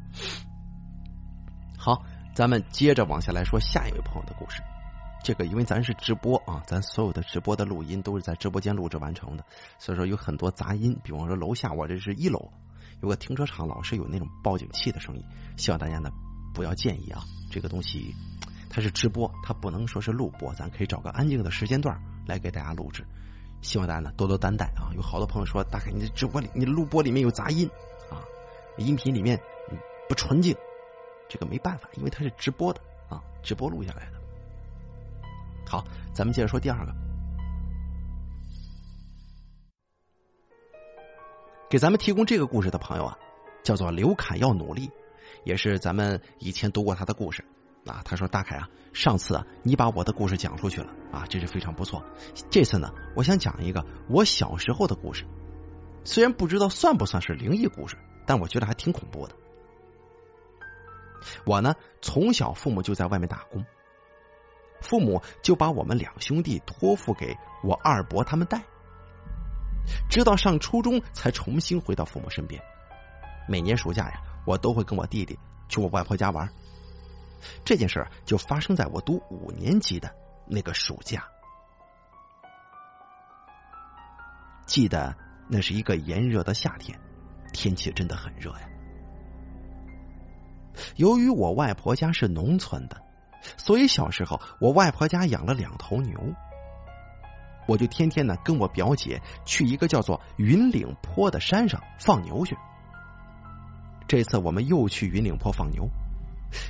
[1.78, 2.02] 好，
[2.34, 4.62] 咱们接着往下来说下一位朋友的故事。
[5.24, 9.44] 这个因为咱是直播啊，咱所有的直播的录音都是在直播间录制完成的，
[9.78, 10.96] 所以说有很多杂音。
[11.02, 12.52] 比方说楼下我这是一楼，
[13.02, 15.24] 有个停车场老是有那种报警器的声音，
[15.56, 16.10] 希望大家呢
[16.54, 17.24] 不要介意啊。
[17.50, 18.14] 这个东西
[18.70, 23.04] 它是直播，它不能说是录播，咱可以找个安静的时间段来给大家录制。
[23.62, 24.94] 希望大家呢多多担待啊！
[24.94, 27.68] 有好多朋友说，大概你的直播里、你录播里面有杂音
[28.08, 28.22] 啊，
[28.76, 29.40] 音频里面
[30.08, 30.56] 不纯净，
[31.28, 34.12] 这个没办法，因为它是直播的啊，直播录下来的。
[35.66, 35.84] 好，
[36.14, 36.94] 咱们接着说第二个，
[41.68, 43.18] 给咱们提供这个故事的朋友啊，
[43.64, 44.92] 叫做刘侃要努力，
[45.42, 47.44] 也是咱们以前读过他的故事。
[47.86, 52.04] 啊，他说：“大凯啊，上次啊，你把我的故事讲出去了啊，这是非常不错。
[52.50, 55.24] 这次呢，我想讲一个我小时候的故事，
[56.04, 59.34] 虽然不知道算不算是灵异故事，但我觉得还挺恐怖的。
[61.44, 63.64] 我呢，从小父母就在外面打工，
[64.80, 68.62] 父母就把我们两兄弟托付给我二伯他们带，
[70.10, 72.60] 直到上初中才重新回到父母身边。
[73.48, 76.48] 每年暑假呀，我都会跟我弟弟去我外婆家玩。”
[77.64, 80.14] 这件事就发生在我读五年级的
[80.46, 81.24] 那个暑假。
[84.66, 85.16] 记得
[85.48, 86.98] 那是一个炎热的夏天，
[87.52, 88.68] 天气真的很热呀。
[90.96, 93.00] 由于我外婆家是农村的，
[93.56, 96.34] 所以小时候我外婆家养了两头牛，
[97.66, 102.56] 我就天天呢跟我表姐去一个叫做云岭坡的山上放牛去。
[104.08, 105.88] 这次我们又去云岭坡放牛。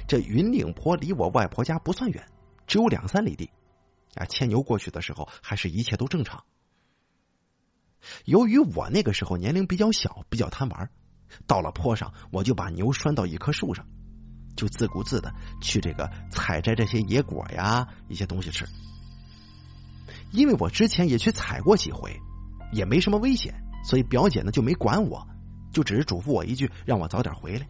[0.06, 2.26] 这云岭坡离我外婆家不算远，
[2.66, 3.50] 只有两三里地。
[4.14, 6.44] 啊，牵牛过去的时候，还是一切都正常。
[8.24, 10.90] 由于我那个时候年龄比较小，比较贪玩，
[11.46, 13.86] 到了坡上，我就把牛拴到一棵树上，
[14.56, 18.66] 就自顾自的去这个采摘这些野果呀，一些东西吃。
[20.30, 22.18] 因为我之前也去采过几回，
[22.72, 25.26] 也没什么危险，所以表姐呢就没管我，
[25.72, 27.68] 就只是嘱咐我一句，让我早点回来。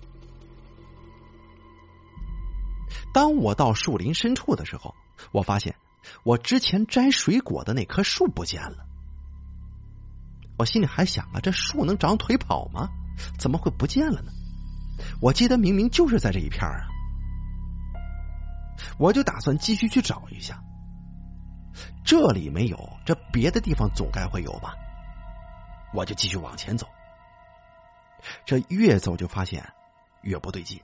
[3.13, 4.95] 当我到树林深处的时候，
[5.33, 5.77] 我发现
[6.25, 8.87] 我之前摘水果的那棵树不见了。
[10.59, 12.89] 我心里还想啊，这树能长腿跑吗？
[13.39, 14.33] 怎么会不见了呢？
[15.21, 16.89] 我记得明明就是在这一片啊！
[18.99, 20.63] 我就打算继续去找一下，
[22.05, 24.75] 这里没有，这别的地方总该会有吧？
[25.93, 26.87] 我就继续往前走，
[28.45, 29.73] 这越走就发现
[30.23, 30.81] 越不对劲。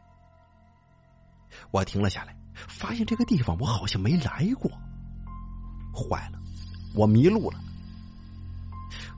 [1.70, 4.70] 我停了下来，发现这个地方我好像没来过。
[5.94, 6.38] 坏了，
[6.94, 7.58] 我迷路了。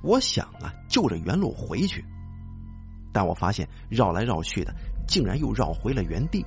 [0.03, 2.05] 我想啊，就着原路回去，
[3.12, 4.74] 但我发现绕来绕去的，
[5.07, 6.45] 竟然又绕回了原地。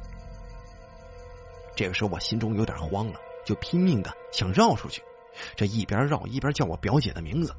[1.76, 5.02] 这个时候我心中有点慌了，就拼命的想绕出去，
[5.56, 7.56] 这一边绕一边叫我表姐的名字。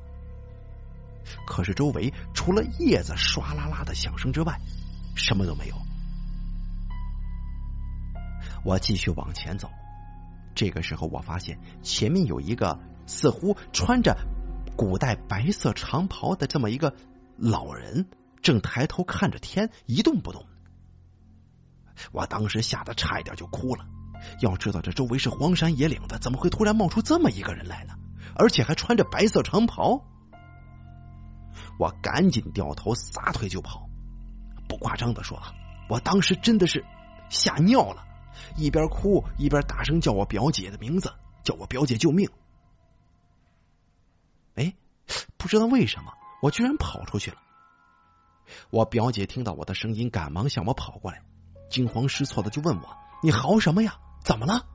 [1.46, 4.58] 可是周围除了叶子唰啦啦的响声之外，
[5.16, 5.74] 什么都没有。
[8.64, 9.70] 我继续往前走，
[10.54, 14.16] 这个时候我发现前面有一个似乎穿着
[14.76, 16.94] 古代白色长袍的这么一个
[17.36, 18.06] 老人，
[18.42, 20.44] 正抬头看着天，一动不动。
[22.12, 23.86] 我当时吓得差一点就哭了。
[24.40, 27.94] 要知道这周围是荒山野岭的，怎么会突然冒出这么一个人来呢？
[28.34, 30.04] 而且还穿着白色长袍。
[31.78, 33.88] 我赶紧掉头撒腿就跑。
[34.68, 35.40] 不夸张的说，
[35.88, 36.84] 我当时真的是
[37.30, 38.04] 吓尿了，
[38.56, 41.12] 一边哭一边大声叫我表姐的名字，
[41.42, 42.30] 叫我表姐救命。
[44.54, 44.74] 哎，
[45.36, 46.12] 不知道为什么，
[46.42, 47.38] 我居然跑出去了。
[48.70, 51.22] 我表姐听到我的声音，赶忙向我跑过来，
[51.70, 53.98] 惊慌失措的就问我：“你嚎什么呀？
[54.24, 54.66] 怎么了？”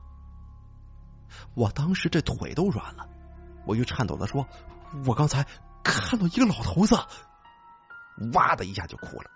[1.54, 3.08] 我当时这腿都软了，
[3.66, 4.46] 我又颤抖的说
[5.06, 5.46] ：“我刚才
[5.82, 6.96] 看到一个老头子。”
[8.32, 9.30] 哇的一下就哭了。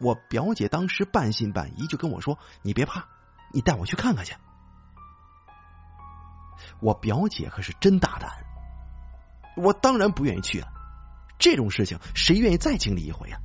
[0.00, 3.06] 我表姐当时半信半疑，就跟我说：“你别怕，
[3.52, 4.34] 你带我去看看去。”
[6.80, 8.30] 我表姐可是真大胆，
[9.56, 10.68] 我当然不愿意去了。
[11.38, 13.40] 这种事情谁愿意再经历一回啊？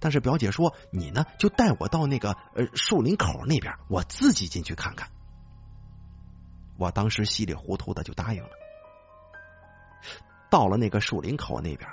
[0.00, 5.10] 但是表姐说：“你呢，就带我到那个呃树林口那边，我自己进去看看。”
[6.78, 8.50] 我当时稀里糊涂的就答应了。
[10.50, 11.90] 到了那个树林口那边，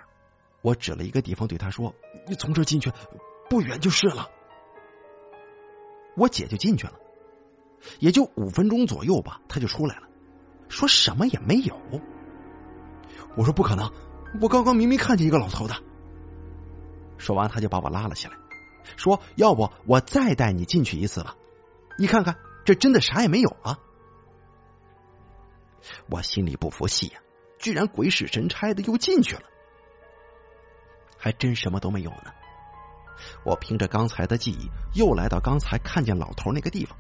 [0.64, 1.93] 我指了一个地方对他说
[2.26, 2.91] ：“你从这进去，
[3.49, 4.30] 不远就是了。”
[6.18, 6.93] 我姐就进去了，
[7.99, 10.07] 也就五分钟左右吧，他就出来了，
[10.70, 11.80] 说什么也没有。
[13.36, 13.91] 我说不可能。
[14.41, 15.76] 我刚刚明明看见一个老头的。
[17.18, 18.34] 说完，他就把我拉了起来，
[18.95, 21.36] 说：“要不我再带你进去一次吧？
[21.99, 23.80] 你看看，这真的啥也没有啊！”
[26.09, 27.20] 我心里不服气呀，
[27.59, 29.43] 居然鬼使神差的又进去了，
[31.24, 32.34] 还真什么都没有呢。
[33.45, 36.97] 我凭着刚才的记忆，又来到刚才看见老头那个地方，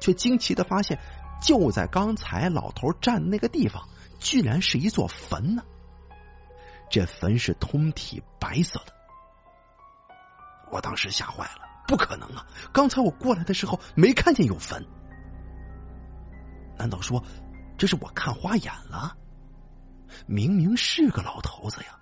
[0.00, 0.98] 却惊奇的发现，
[1.40, 3.88] 就在刚才老头站那个地方，
[4.18, 5.62] 居然是一座坟呢。
[6.90, 8.92] 这坟是通体白色的，
[10.72, 12.44] 我当时吓坏了，不可能啊！
[12.72, 14.84] 刚才我过来的时候没看见有坟，
[16.76, 17.22] 难道说
[17.78, 19.16] 这是我看花眼了？
[20.26, 22.00] 明明是个老头子呀！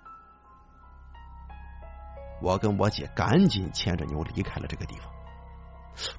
[2.41, 5.11] 我跟我姐赶紧牵着牛离开了这个地方。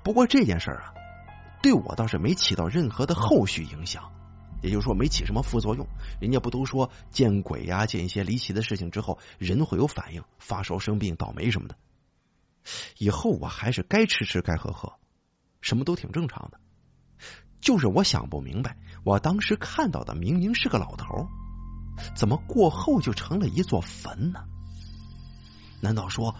[0.02, 0.94] 不过这件事啊，
[1.62, 4.10] 对我倒是没起到任何的后续影响。
[4.62, 5.88] 也就是说，没起什么副作用。
[6.20, 11.74] 人家不都说见鬼呀，见一些离奇的事情之后，人会有反应，发烧、生病、倒霉什么的。
[12.96, 14.92] 以后我还是该吃吃，该喝喝，
[15.60, 16.60] 什么都挺正常的。
[17.60, 21.26] 就是我想不明白，我当时看到的明明是个老头，
[22.14, 24.44] 怎么过后就成了一座坟呢？
[25.82, 26.34] 难道说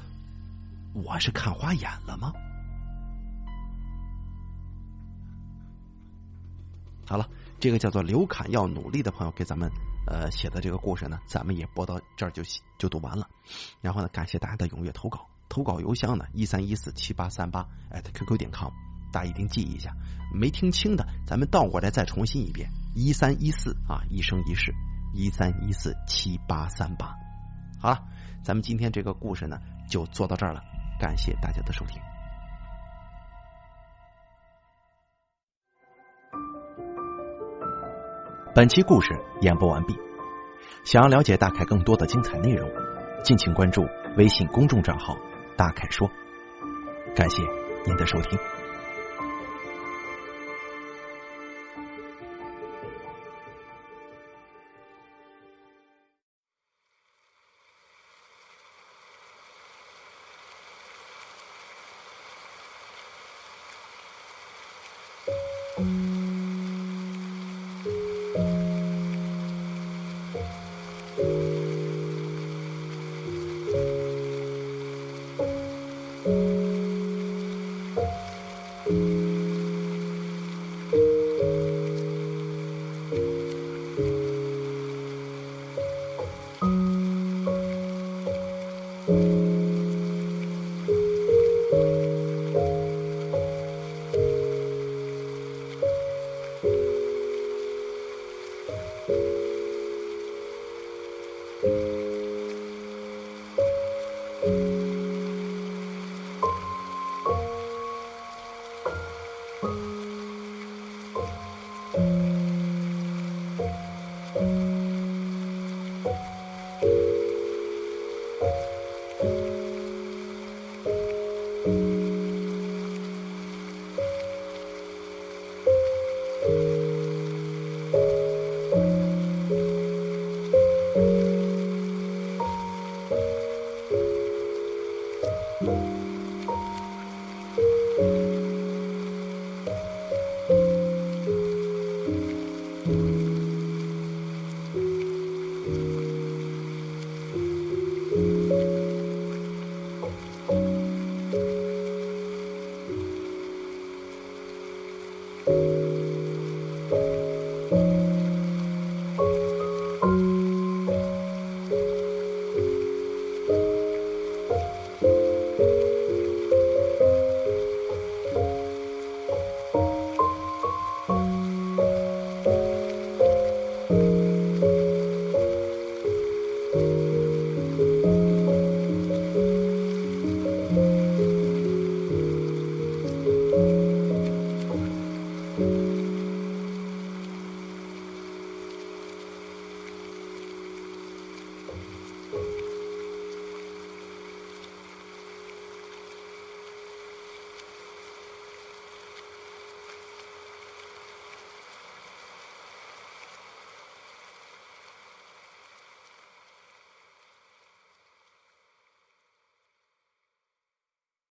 [0.94, 2.32] 我是看花眼了吗？
[7.06, 7.28] 好了。
[7.58, 9.70] 这个叫做刘侃要努力的朋友给咱们
[10.04, 12.42] 呃写的这个故事呢，咱们也播到这儿就
[12.76, 13.28] 就读完了。
[13.80, 18.72] 然后呢，感谢大家的踊跃投稿，投稿邮箱呢一三一四七八三八艾特 qq 点 com，
[19.12, 19.94] 大家一定记一下。
[20.34, 24.74] 没听清的，咱们倒过来再重新一遍：一三一四啊，一生一世，
[25.14, 27.14] 一三一四七八三八。
[27.78, 28.02] 好了，
[28.42, 29.58] 咱们今天这个故事呢
[29.88, 30.62] 就做到这儿了，
[30.98, 32.00] 感谢大家的收听。
[38.54, 39.96] 本期故事演播完毕。
[40.84, 42.68] 想要了解大凯更多的精彩内容，
[43.22, 43.86] 敬请关注
[44.16, 45.16] 微信公众账号
[45.56, 46.10] “大凯说”。
[47.14, 47.42] 感谢
[47.86, 48.38] 您的收听。